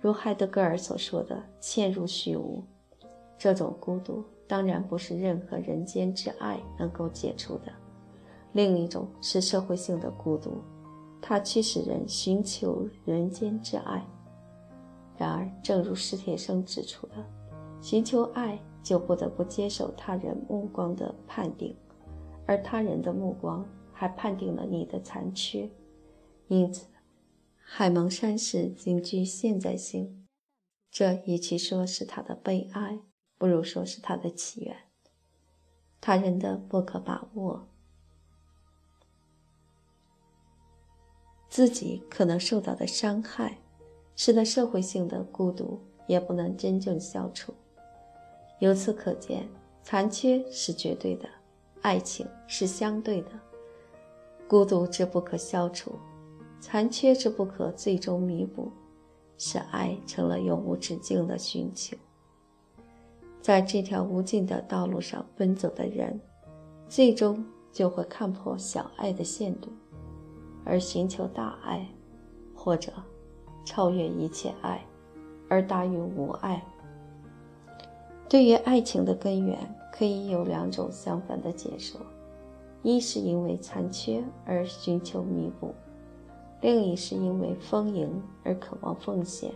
[0.00, 2.64] 如海德格尔所说的“嵌入虚无”，
[3.36, 7.72] 这种孤独当然不是任何人间之爱能够解除的。
[8.52, 10.62] 另一种是社会性的孤独，
[11.20, 14.04] 它驱使人寻求人间之爱。
[15.18, 17.16] 然而，正如史铁生指出的，
[17.82, 21.76] 寻求爱就不得不接受他人目光的判定，
[22.46, 25.70] 而他人的目光还判定了你的残缺，
[26.48, 26.86] 因此。
[27.72, 30.26] 海蒙山市仅具现在性，
[30.90, 32.98] 这与其说是他的悲哀，
[33.38, 34.76] 不如说是他的起源。
[36.00, 37.68] 他人的不可把握，
[41.48, 43.58] 自己可能受到的伤害，
[44.16, 47.54] 使得社会性的孤独也不能真正消除。
[48.58, 49.48] 由此可见，
[49.84, 51.28] 残缺是绝对的，
[51.82, 53.30] 爱情是相对的，
[54.48, 55.92] 孤独之不可消除。
[56.60, 58.70] 残缺之不可最终弥补，
[59.38, 61.96] 使爱成了永无止境的寻求。
[63.40, 66.20] 在这条无尽的道路上奔走的人，
[66.86, 67.42] 最终
[67.72, 69.70] 就会看破小爱的限度，
[70.62, 71.88] 而寻求大爱，
[72.54, 72.92] 或者
[73.64, 74.84] 超越一切爱，
[75.48, 76.62] 而大于无爱。
[78.28, 79.58] 对于爱情的根源，
[79.90, 81.98] 可以有两种相反的解说：
[82.82, 85.74] 一是因为残缺而寻求弥补。
[86.60, 89.50] 另一是因为丰盈而渴望奉献，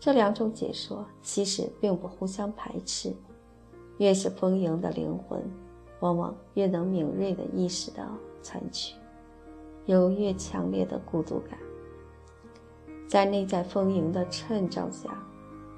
[0.00, 3.12] 这两种解说其实并不互相排斥。
[3.98, 5.40] 越是丰盈的灵魂，
[6.00, 8.04] 往往越能敏锐地意识到
[8.42, 8.96] 残缺，
[9.86, 11.56] 有越强烈的孤独感。
[13.06, 15.16] 在内在丰盈的衬照下，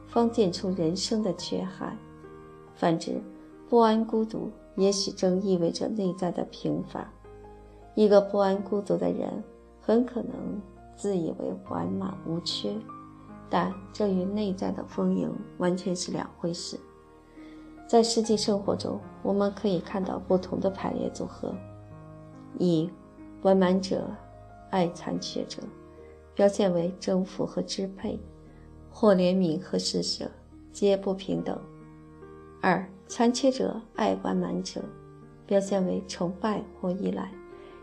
[0.06, 1.98] 方见出人生的缺憾。
[2.74, 3.20] 反之，
[3.68, 7.06] 不安孤独也许正意味着内在的平凡。
[7.94, 9.44] 一个不安孤独的人。
[9.86, 10.60] 很可能
[10.96, 12.74] 自以为完满无缺，
[13.50, 16.80] 但这与内在的丰盈完全是两回事。
[17.86, 21.54] 在实际生活中，我们可以看到不同的排列组合：
[22.58, 22.90] 一
[23.42, 24.08] 完满者
[24.70, 25.62] 爱残缺者，
[26.34, 28.18] 表现为征服和支配，
[28.90, 30.30] 或怜悯和施舍，
[30.72, 31.58] 皆不平等；
[32.62, 34.80] 二残缺者爱完满者，
[35.46, 37.30] 表现为崇拜或依赖，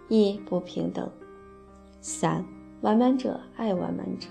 [0.10, 1.08] 亦不平等。
[2.02, 2.44] 三
[2.82, 4.30] 完满者爱完满者，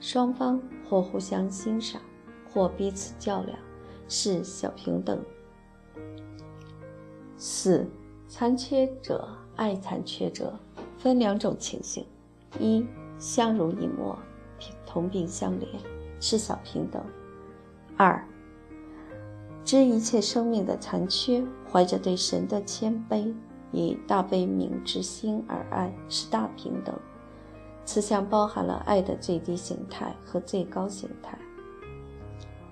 [0.00, 2.02] 双方或互相欣赏，
[2.52, 3.56] 或彼此较量，
[4.08, 5.18] 是小平等。
[7.36, 7.88] 四
[8.26, 10.58] 残缺者爱残缺者，
[10.98, 12.04] 分两种情形：
[12.58, 12.84] 一
[13.18, 14.18] 相濡以沫，
[14.84, 15.66] 同病相怜，
[16.20, 17.00] 是小平等；
[17.96, 18.26] 二
[19.64, 23.32] 知一切生命的残缺，怀着对神的谦卑，
[23.70, 26.92] 以大悲悯之心而爱，是大平等。
[27.84, 31.38] 此项包含了爱的最低形态和最高形态。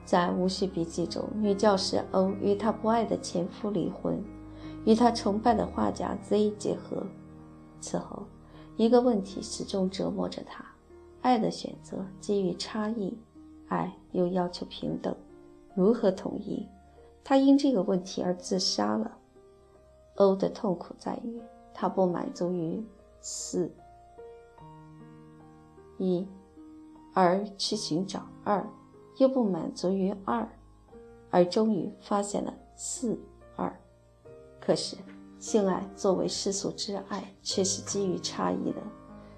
[0.05, 4.21] 在《无序笔记》中，女教师欧与她不爱的前夫离婚，
[4.85, 7.07] 与她崇拜的画家 Z 结合。
[7.81, 8.25] 此后，
[8.77, 10.65] 一个问题始终折磨着她：
[11.23, 13.17] 爱的选择基于差异，
[13.69, 15.15] 爱又要求平等，
[15.75, 16.67] 如何统一？
[17.23, 19.17] 她因这个问题而自杀了。
[20.17, 21.41] 欧的痛苦在于，
[21.73, 22.83] 她不满足于
[23.21, 23.71] 四。
[26.01, 26.27] 一，
[27.13, 28.67] 而去寻找二，
[29.19, 30.49] 又不满足于二，
[31.31, 33.19] 而终于发现了四
[33.55, 33.71] 二。
[34.59, 34.97] 可是，
[35.39, 38.83] 性爱作为世俗之爱，却是基于差异的，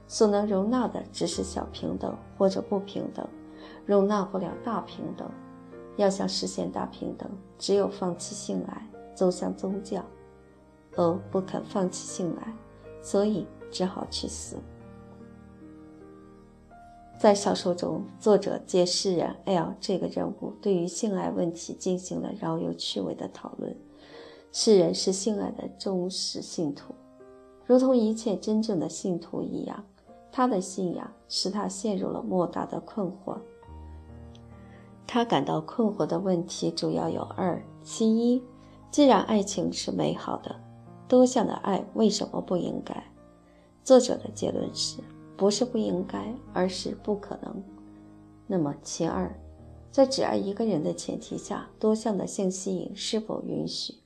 [0.06, 3.26] 所能容纳的只是小平等或者不平等，
[3.84, 5.28] 容纳不了大平等。
[5.96, 10.02] 要想实现大平等，只有放弃性爱，走向宗教。
[10.96, 12.54] 哦，不肯放弃性爱，
[13.02, 14.56] 所以只好去死。
[17.22, 23.76] 在小说中，作者借诗人 L 这个人物对于性爱问题进行了饶有趣味的讨论。
[24.50, 26.92] 诗人是性爱的忠实信徒，
[27.64, 29.84] 如同一切真正的信徒一样，
[30.32, 33.36] 他的信仰使他陷入了莫大的困惑。
[35.06, 38.42] 他感到困惑的问题主要有二：其一，
[38.90, 40.56] 既然爱情是美好的，
[41.06, 43.00] 多项的爱为什么不应该？
[43.84, 44.98] 作者的结论是。
[45.42, 47.60] 不是不应该，而是不可能。
[48.46, 49.36] 那么，其二，
[49.90, 53.96] 在只爱一个人的前提下，多项的性吸引是否允许？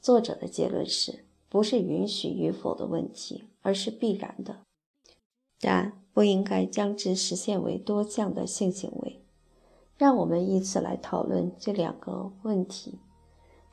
[0.00, 4.58] 作者的结论是：不是允许与否的问题，而是必然的。
[5.60, 9.20] 但不应该将之实现为多项的性行为。
[9.96, 13.00] 让我们依次来讨论这两个问题。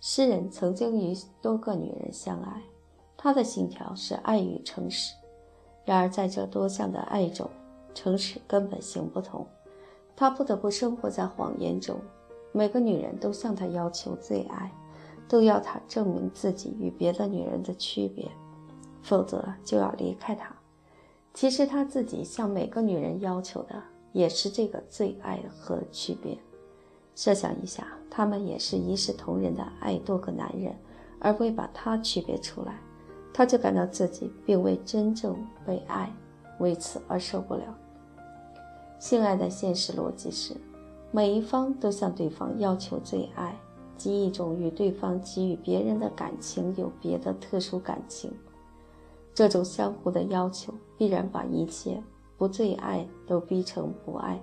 [0.02, 2.64] 诗人曾经与多个女人相爱，
[3.16, 5.14] 他的信条是爱与诚实。
[5.86, 7.50] 然而，在这多项的爱中，
[7.94, 9.46] 诚实根本行不通。
[10.16, 11.98] 他不得不生活在谎言中。
[12.52, 14.72] 每个女人都向他要求最爱，
[15.28, 18.32] 都要他证明自己与别的女人的区别，
[19.04, 20.56] 否则就要离开他。
[21.34, 23.76] 其实他自己向每个女人要求的
[24.14, 26.38] 也是这个最爱和区别。
[27.14, 30.74] 设想一下，他们也是一视同仁的爱多个男人，
[31.20, 32.80] 而未把他区别出来。
[33.38, 36.10] 他就感到自己并未真正被爱，
[36.60, 37.64] 为此而受不了。
[38.98, 40.56] 性爱的现实逻辑是，
[41.12, 43.54] 每一方都向对方要求最爱，
[43.98, 48.32] 即一种与对方给予别人的感情有别的特殊感情。
[49.34, 52.02] 这种相互的要求必然把一切
[52.38, 54.42] 不最爱都逼成不爱，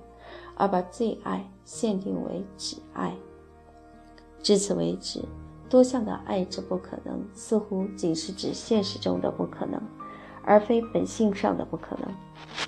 [0.54, 3.16] 而把最爱限定为只爱。
[4.42, 5.24] 至此为止。
[5.72, 9.80] 多项的爱之不可能，似乎仅是指现实中的不可能，
[10.44, 12.14] 而非本性上的不可能。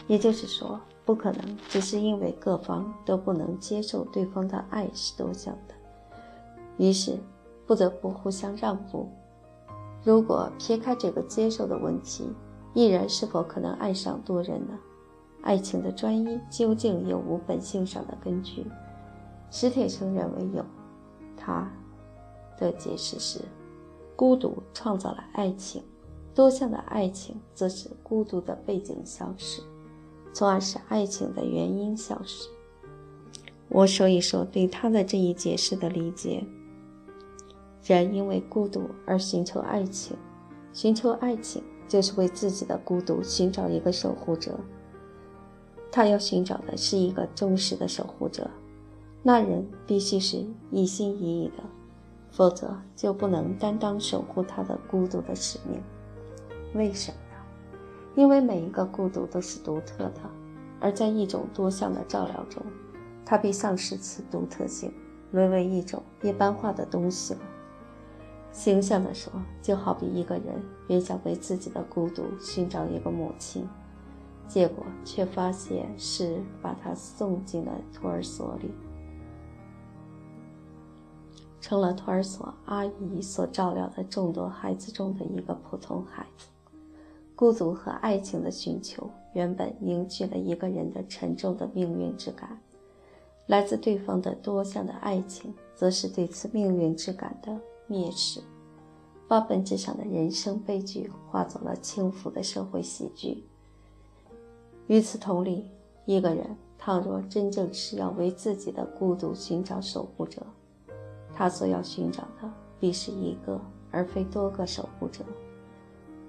[0.07, 5.74] 也就是说，不可能只是因为各方都不能接受对方的爱是多项的，
[6.78, 7.18] 于是
[7.66, 9.07] 不得不互相让步。
[10.02, 12.32] 如果撇开这个接受的问题，
[12.72, 14.78] 一人是否可能爱上多人呢？
[15.42, 18.64] 爱情的专一究竟有无本性上的根据？
[19.50, 20.64] 史铁生认为有，
[21.36, 21.70] 他。
[22.59, 23.40] 的解释是：
[24.16, 25.82] 孤独创造了爱情，
[26.34, 29.62] 多项的爱情则是孤独的背景消失，
[30.32, 32.48] 从而使爱情的原因消失。
[33.68, 36.44] 我说一说对他的这一解释的理解：
[37.82, 40.16] 人因为孤独而寻求爱情，
[40.72, 44.59] 寻求爱情就是为自己的孤独寻找一个守护者。
[45.90, 48.50] 他要寻找的是一个忠实的守护者，
[49.22, 51.62] 那人必须是一心一意的。
[52.37, 55.80] 否则就不能担当守护他的孤独的使命。
[56.74, 57.78] 为什么呢？
[58.16, 60.20] 因为每一个孤独都是独特的，
[60.80, 62.61] 而在一种多项的照料中，
[63.24, 64.93] 它必丧失此独特性，
[65.30, 67.41] 沦为一种一般化的东西了。
[68.51, 69.32] 形象地说，
[69.62, 73.68] 就好比一个人原想为自己的孤独寻找一个母亲，
[74.49, 78.72] 结果却发现是把他送进了托儿所里。
[81.65, 86.47] 成了托儿所阿姨所照料的众多孩子中的一个普通孩子。
[87.35, 92.51] 孤独和爱情的寻求，原本凝聚了一个人的沉重的命运之感；
[93.47, 97.59] 来自对方的多项的爱情，则是对此命运之感的
[97.89, 98.43] 蔑视，
[99.27, 103.43] 把本质上的人生悲剧化作了轻浮的社会喜剧。
[104.89, 105.71] 与此同理，
[106.05, 106.45] 一个人
[106.77, 110.43] 倘若真正是要为自己的孤独寻找守护者，
[111.35, 113.61] 他所要寻找的必是一个，
[113.91, 115.24] 而非多个守护者。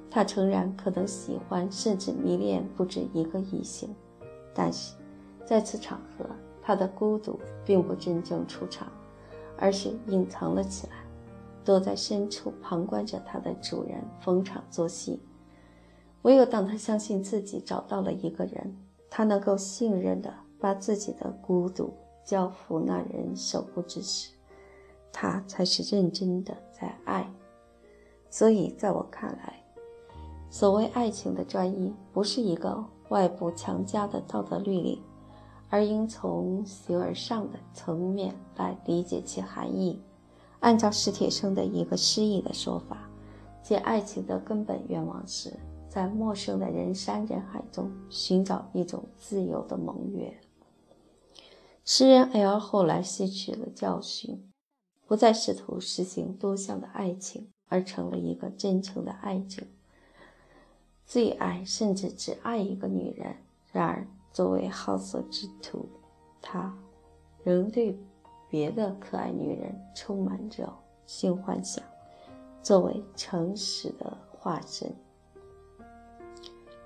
[0.09, 3.93] 他诚然可能喜欢甚至迷恋不止一个异性，
[4.53, 4.95] 但是
[5.45, 6.25] 在此场合，
[6.61, 8.87] 他的孤独并不真正出场，
[9.57, 10.93] 而是隐藏了起来，
[11.65, 15.19] 躲在深处旁观着他的主人逢场作戏。
[16.21, 18.75] 唯有当他相信自己找到了一个人，
[19.09, 21.93] 他能够信任的把自己的孤独
[22.23, 24.34] 交付那人守护之时。
[25.17, 27.25] 他才是认真的在爱，
[28.29, 29.63] 所以在我看来，
[30.49, 35.01] 所谓爱情的专一，不是一个外部强加的道德律令，
[35.69, 40.01] 而应从形而上的层面来理解其含义。
[40.59, 43.09] 按照史铁生的一个诗意的说法，
[43.63, 45.53] 即爱情的根本愿望是
[45.87, 50.37] 在陌生的人山人海中寻找一种自由的盟约。
[51.85, 54.51] 诗人 L 后来吸取了教训，
[55.07, 59.63] 不再试图实行多项的爱情，而成了一个真诚的爱者。
[61.05, 63.35] 最爱甚至只爱一个女人。
[63.71, 65.87] 然而，作为好色之徒，
[66.41, 66.75] 他
[67.43, 67.99] 仍对
[68.49, 70.67] 别的可爱女人充满着
[71.05, 71.83] 性幻想。
[72.63, 74.91] 作为诚实的化身，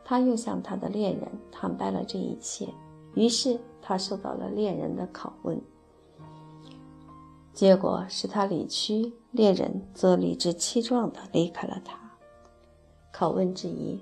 [0.04, 2.68] 他又向他的恋人坦白了这一切。
[3.16, 5.62] 于是他受到了恋人的拷问，
[7.54, 12.00] 结果是他离去，恋人则理直气壮地离开了他。
[13.14, 14.02] 拷问之一：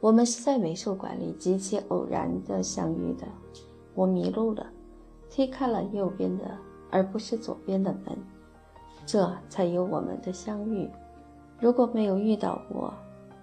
[0.00, 3.26] 我们是在美术馆里极其偶然地相遇的。
[3.94, 4.66] 我迷路了，
[5.30, 6.56] 推开了右边的
[6.90, 8.16] 而不是左边的门，
[9.04, 10.88] 这才有我们的相遇。
[11.60, 12.92] 如果没有遇到我，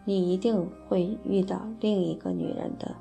[0.05, 2.95] 你一定会遇到另一个女人的。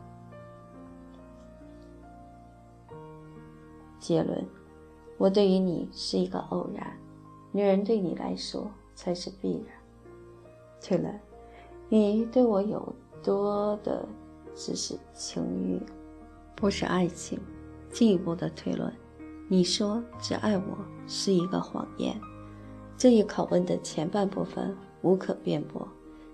[3.98, 4.44] 结论：
[5.20, 6.96] 我对于你是一个偶然，
[7.52, 9.76] 女人对你来说才是必然。
[10.80, 11.20] 推论：
[11.90, 14.08] 你对我有多的
[14.54, 15.78] 只是情欲，
[16.56, 17.38] 不是爱情。
[17.92, 18.90] 进一步的推论：
[19.46, 22.18] 你说只爱我是一个谎言。
[22.96, 25.86] 这一拷问的前半部分无可辩驳，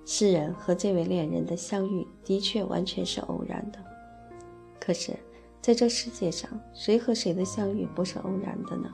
[0.05, 3.81] 诗人和这位恋人的相遇的确完全是偶然的。
[4.79, 5.13] 可是。
[5.67, 8.89] 在这世界上，谁和谁的相遇不是偶然的呢？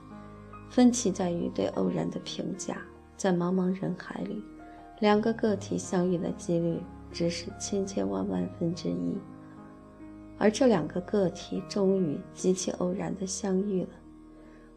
[0.70, 2.80] 分歧在于对偶然的评价。
[3.14, 4.42] 在茫茫人海里，
[5.00, 6.80] 两个个体相遇的几率
[7.12, 9.18] 只是千千万万分之一，
[10.38, 13.90] 而这两个个体终于极其偶然的相遇了。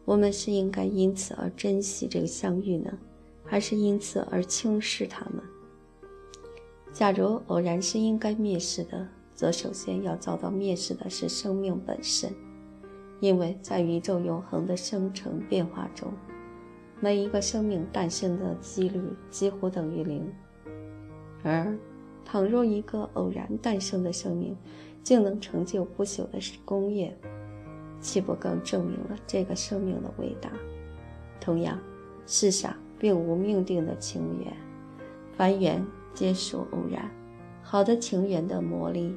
[0.04, 2.92] 我们是应该因此而珍惜这个相遇呢，
[3.42, 5.42] 还是因此而轻视他们？
[6.92, 9.08] 假如偶然是应该蔑视的。
[9.36, 12.32] 则首先要遭到蔑视的是生命本身，
[13.20, 16.10] 因为在宇宙永恒的生成变化中，
[17.00, 20.26] 每一个生命诞生的几率几乎等于零。
[21.42, 21.78] 而
[22.24, 24.56] 倘若一个偶然诞生的生命
[25.02, 27.14] 竟能成就不朽的工业，
[28.00, 30.50] 岂不更证明了这个生命的伟大？
[31.38, 31.78] 同样，
[32.26, 34.50] 世上并无命定的情缘，
[35.36, 37.08] 凡缘皆属偶然。
[37.62, 39.14] 好的情缘的魔力。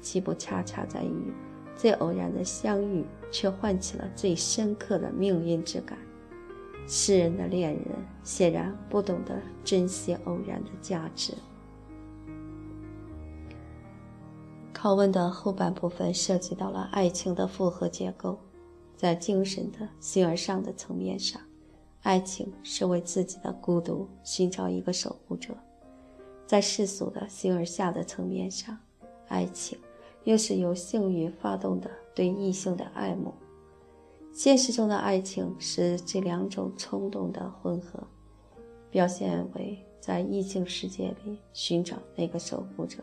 [0.00, 1.32] 岂不恰恰在于
[1.76, 5.98] 最偶然的相遇，却唤起了最深刻的命运之感？
[6.86, 7.84] 诗人的恋人
[8.22, 11.34] 显然不懂得珍惜偶然的价值。
[14.72, 18.38] 拷问的后半部分涉及到了爱情的复合结构，
[18.96, 21.42] 在精神的形而上的层面上，
[22.02, 25.52] 爱情是为自己的孤独寻找一个守护者；
[26.46, 28.78] 在世俗的形而下的层面上，
[29.26, 29.78] 爱情。
[30.28, 33.32] 又是由性欲发动的对异性的爱慕，
[34.30, 37.98] 现实中的爱情是这两种冲动的混合，
[38.90, 42.98] 表现为在异性世界里寻找那个守护者，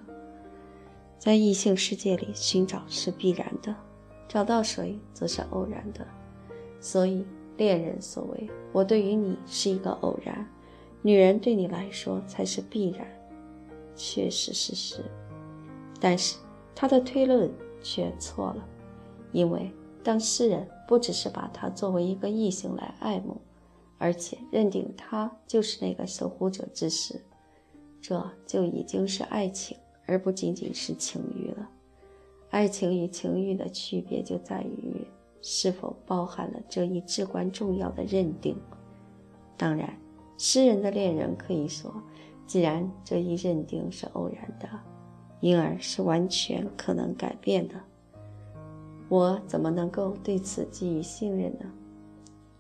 [1.17, 3.75] 在异性世界里寻找是必然的，
[4.27, 6.05] 找到谁则是偶然的。
[6.79, 7.25] 所以
[7.57, 10.47] 恋人所谓“我对于你是一个偶然”，
[11.01, 13.07] 女人对你来说才是必然，
[13.95, 15.03] 确实事实。
[15.99, 16.37] 但是。
[16.75, 17.49] 他的推论
[17.81, 18.67] 却错了，
[19.31, 19.71] 因为
[20.03, 23.41] 当诗人不只是把他作为一个异性来爱慕，
[23.97, 27.23] 而且认定他就是那个守护者之时，
[28.01, 31.69] 这就已经是爱情，而不仅仅是情欲了。
[32.51, 35.07] 爱情与情欲的区别就在于
[35.41, 38.55] 是否包含了这一至关重要的认定。
[39.57, 39.97] 当然，
[40.37, 41.93] 诗人的恋人可以说，
[42.45, 44.67] 既然这一认定是偶然的。
[45.39, 47.75] 因而是完全可能改变的。
[49.07, 51.71] 我怎么能够对此给予信任呢？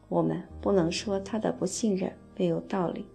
[0.07, 3.07] 我们不能说他的不信任没有道理。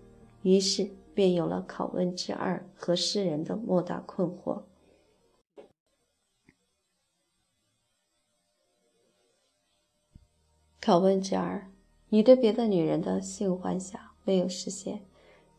[0.42, 4.62] 于是便有了拷问之二和诗人的莫大困惑。
[10.80, 11.70] 拷问之二：
[12.08, 15.04] 你对别的女人的性幻想没有实现，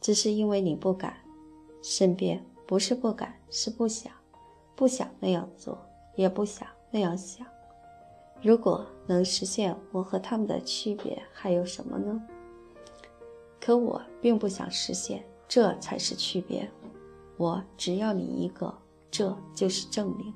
[0.01, 1.17] 只是因为你不敢
[1.81, 2.43] 申辩。
[2.71, 4.13] 不是不敢，是不想，
[4.77, 5.77] 不想那样做，
[6.15, 7.45] 也不想那样想。
[8.41, 12.25] 如果能实现，我和他们的区别还有什么呢？
[13.59, 16.71] 可我并不想实现，这才是区别。
[17.35, 18.73] 我只要你一个，
[19.11, 20.33] 这就是证明。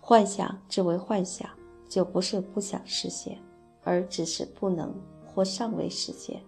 [0.00, 1.48] 幻想只为幻想，
[1.88, 3.38] 就不是不想实现，
[3.84, 4.92] 而只是不能
[5.24, 6.42] 或尚未实现。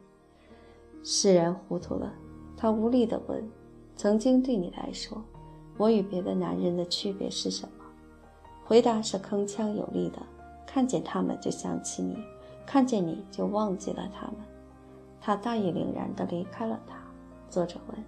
[1.05, 2.13] 世人糊涂了，
[2.57, 3.49] 他无力地问。
[4.01, 5.23] 曾经对你来说，
[5.77, 7.85] 我与别的男人的区别是什么？
[8.65, 10.23] 回答是铿锵有力的，
[10.67, 12.17] 看见他们就想起你，
[12.65, 14.37] 看见你就忘记了他们。
[15.21, 16.97] 他大义凛然地离开了他。
[17.51, 18.05] 作者问：“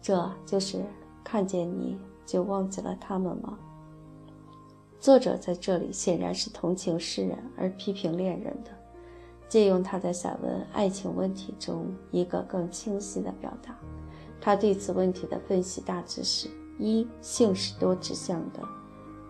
[0.00, 0.80] 这就是
[1.24, 3.58] 看见你就忘记了他们吗？”
[5.00, 8.70] 作者在这里显然是同情诗人而批评恋人的，
[9.48, 13.76] 借用他在散文《爱情问题》中一个更清晰的表达。
[14.40, 18.62] 他对此问题的分析大致是：一、性是多指向的，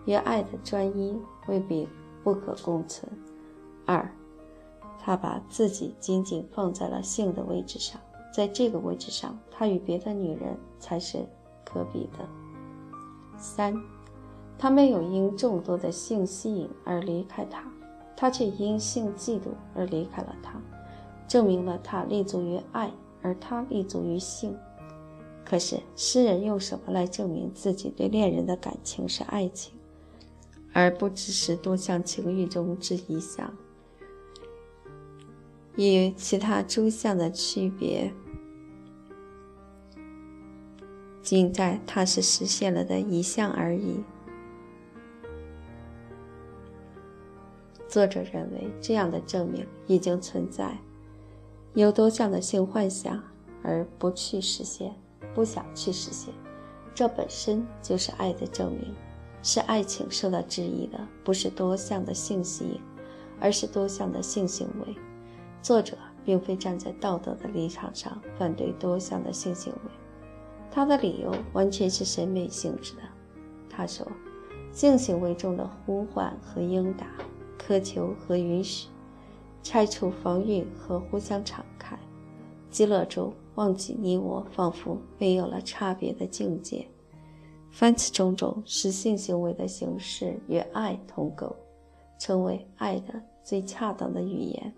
[0.05, 1.87] 与爱的专一未必
[2.23, 3.05] 不可共存；
[3.85, 4.09] 二、
[4.97, 7.99] 他把自己仅仅放在了性的位置上，
[8.33, 11.25] 在这个位置上，他与别的女人才是
[11.65, 12.25] 可比的；
[13.37, 13.75] 三。
[14.57, 17.63] 他没有因众多的性吸引而离开他，
[18.15, 20.61] 他却因性嫉妒而离开了他，
[21.27, 22.91] 证明了他立足于爱，
[23.23, 24.55] 而他立足于性。
[25.45, 29.73] 可是诗人用什么来证明自己对恋人的感情是爱情，
[30.73, 33.53] 而不只是多项情欲中之一项？
[35.75, 38.13] 与其他诸项的区别，
[41.21, 44.03] 仅在它是实现了的一项而已。
[47.87, 50.77] 作者认为，这样的证明已经存在，
[51.73, 53.21] 有多项的性幻想
[53.63, 54.95] 而不去实现，
[55.33, 56.33] 不想去实现，
[56.93, 58.93] 这本身就是爱的证明，
[59.41, 62.79] 是爱情受到质疑的，不是多项的性吸引，
[63.39, 64.95] 而是多项的性行为。
[65.61, 69.91] 作者并非站在道德的立场上反对多项的性行为，
[70.71, 73.01] 他的理由完全是审美性质的。
[73.69, 74.07] 他说，
[74.71, 77.07] 性行为中的呼唤和应答。
[77.67, 78.89] 苛求和允许，
[79.61, 81.97] 拆除防御和互相敞开，
[82.71, 86.87] 极乐中忘记你我，仿佛没有了差别的境界。
[87.71, 91.55] 凡此种种，使性行为的形式与爱同构，
[92.19, 94.73] 成为爱的最恰当的语言。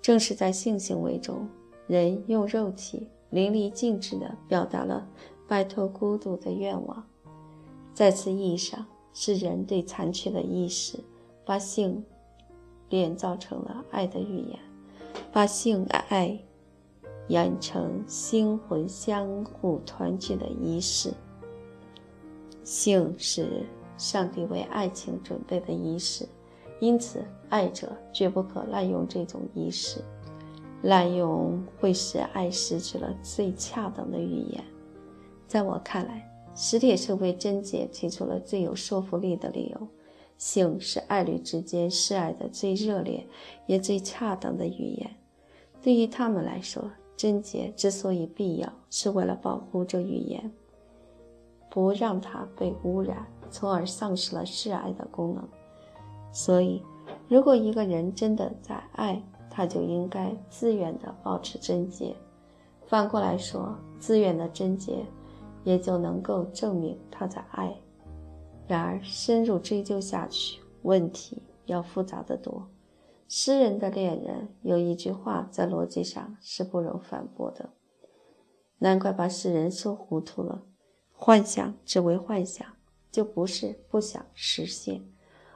[0.00, 1.48] 正是在性行为中，
[1.86, 5.06] 人用肉体淋漓尽致地表达了
[5.48, 7.04] 摆脱孤独的愿望。
[7.92, 10.98] 在此意义上，是人对残缺的意识。
[11.46, 12.02] 把性
[12.88, 14.58] 炼造成了爱的语言，
[15.30, 16.42] 把性爱
[17.28, 21.12] 演成心魂相互团聚的仪式。
[22.62, 23.64] 性是
[23.96, 26.26] 上帝为爱情准备的仪式，
[26.80, 30.00] 因此爱者绝不可滥用这种仪式，
[30.82, 34.64] 滥用会使爱失去了最恰当的语言。
[35.46, 39.88] 在我看来，史铁生为贞洁提出了最有说服力的理由。
[40.36, 43.24] 性是爱侣之间示爱的最热烈
[43.66, 45.08] 也最恰当的语言。
[45.80, 46.90] 对于他们来说，
[47.24, 50.52] 贞洁之所以必要，是为了保护这语言，
[51.70, 55.42] 不让它被污染，从而丧失了示爱的功能。
[56.34, 56.82] 所以，
[57.26, 62.14] 如果一个人真的在爱，他就应该自愿地保持贞洁。
[62.84, 65.06] 反过来说，自愿的贞洁，
[65.62, 67.74] 也就能够证明他在爱。
[68.68, 72.68] 然而，深入追究下去，问题要复杂得多。
[73.36, 77.70] 诗人的恋人有一句话，在逻辑上是不容反驳的，
[78.78, 80.62] 难怪把诗人说糊涂了。
[81.12, 82.64] 幻想只为幻想，
[83.10, 85.04] 就不是不想实现，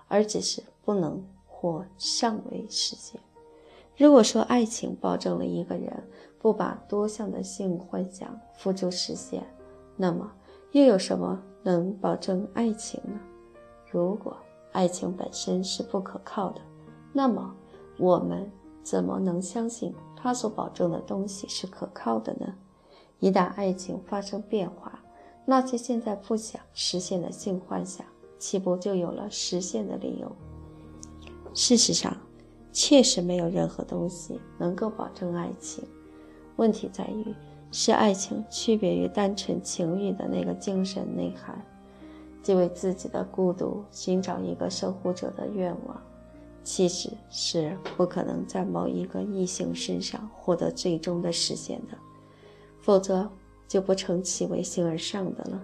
[0.08, 3.20] 而只是不能或尚未实现。
[3.96, 6.02] 如果说爱情保证了一个人
[6.40, 9.46] 不把多项的性幻想付诸实现，
[9.96, 10.28] 那么
[10.72, 11.40] 又有什么？
[11.62, 13.20] 能保证爱情呢？
[13.88, 14.36] 如果
[14.72, 16.60] 爱情本身是不可靠的，
[17.12, 17.54] 那么
[17.98, 18.50] 我们
[18.82, 22.54] 怎么能相信他所保证的东西是可靠的呢？
[23.18, 25.02] 一旦爱情发生变化，
[25.44, 28.06] 那些现在不想实现的性幻想，
[28.38, 30.30] 岂不就有了实现的理由？
[31.52, 32.16] 事实上，
[32.72, 35.84] 确实没有任何东西能够保证爱情。
[36.56, 37.34] 问题在于。
[37.70, 41.62] 是爱情区别于单纯情欲的那个精神内涵，
[42.42, 46.02] 即为自己的孤独寻找一个守护者的愿望，
[46.68, 51.96] 其实是不可能在某一个异性身上获得最终的实现的，
[52.78, 53.26] 否则
[53.66, 55.62] 就不成其为形而上的了。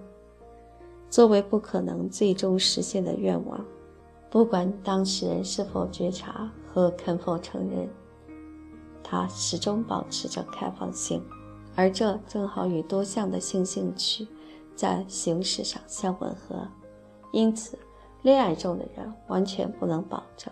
[1.10, 3.62] 作为不可能最终实现的愿望，
[4.30, 7.86] 不管当事人是否觉察和肯否承认，
[9.02, 11.22] 他始终保持着开放性。
[11.76, 14.26] 而这正好与多项的性兴趣
[14.74, 16.66] 在形式上相吻合，
[17.30, 17.78] 因此，
[18.22, 20.50] 恋爱中的人完全不能保证，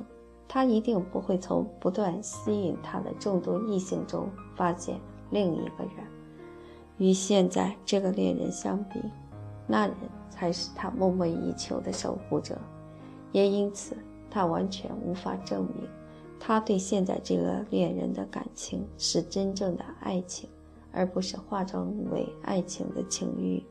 [0.55, 5.01] 他一定不会从不断吸引他的众多异性中发现
[5.31, 6.05] 另一个人。
[6.99, 9.01] 与现在这个恋人相比，
[9.67, 9.97] 那人
[10.29, 12.59] 才是他梦寐以求的守护者，
[13.33, 13.97] 也因此，
[14.31, 15.89] 他完全无法证明
[16.39, 20.51] 他对现在这个恋人的感情是真正的爱情，
[20.93, 23.65] 而不是化妆为爱情的情欲。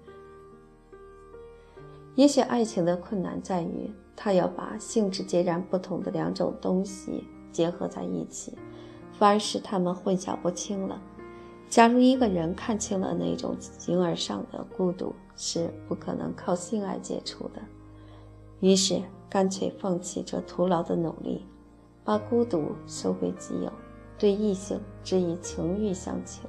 [2.16, 8.58] 也许爱情的困难在于，他要把性质截然不同的两种东西结合在一起，
[9.14, 11.02] 反而使他们混淆不清了。
[11.70, 17.62] 假如一个人看清了那种形而上的孤独是不可能靠性爱解除的，
[18.60, 21.46] 于是干脆放弃这徒劳的努力，
[22.04, 23.72] 把孤独收归己有，
[24.18, 26.48] 对异性只以情欲相求，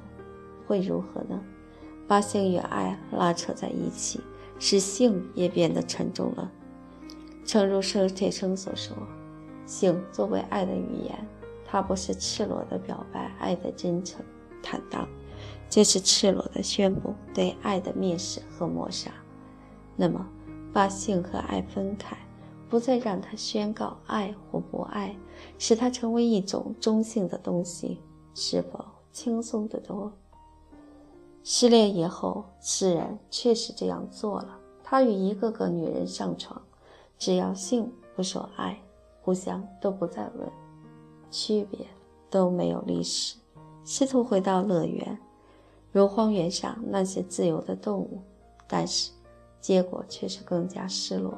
[0.67, 1.41] 会如何呢？
[2.07, 4.19] 把性与爱拉扯在一起。
[4.59, 6.49] 使性也变得沉重了。
[7.45, 8.95] 诚如舍铁生所说，
[9.65, 11.27] 性作为爱的语言，
[11.65, 14.23] 它不是赤裸的表白爱的真诚
[14.61, 15.07] 坦荡，
[15.69, 19.11] 就是赤裸的宣布对爱的蔑视和抹杀。
[19.95, 20.25] 那么，
[20.71, 22.17] 把性和爱分开，
[22.69, 25.15] 不再让它宣告爱或不爱，
[25.57, 27.99] 使它成为一种中性的东西，
[28.33, 30.11] 是否轻松得多？
[31.43, 34.57] 失恋以后，诗人确实这样做了。
[34.81, 36.61] 他与一个个女人上床，
[37.23, 38.77] 只要性不说爱，
[39.21, 40.51] 互相都不再问，
[41.31, 41.87] 区别
[42.29, 43.37] 都没有历史，
[43.85, 45.17] 试图回到乐园，
[45.93, 48.19] 如荒原上那些自由的动物。
[48.67, 49.13] 但是，
[49.61, 51.33] 结果却是更加失落。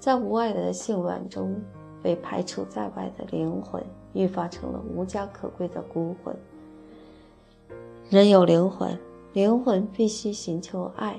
[0.00, 1.54] 在无爱的性乱中
[2.02, 3.80] 被排除在外的灵魂，
[4.14, 6.36] 愈发成了无家可归的孤魂。
[8.10, 8.98] 人有灵魂。
[9.34, 11.16] 灵魂必须寻求爱，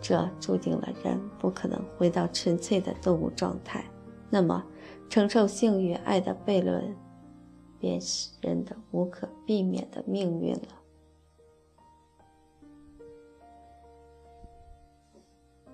[0.00, 3.84] 这注定了人不可能回到纯粹的动物状态。
[4.30, 4.64] 那么，
[5.08, 6.94] 承受性与爱的悖论，
[7.78, 10.77] 便是人的无可避免的命运了。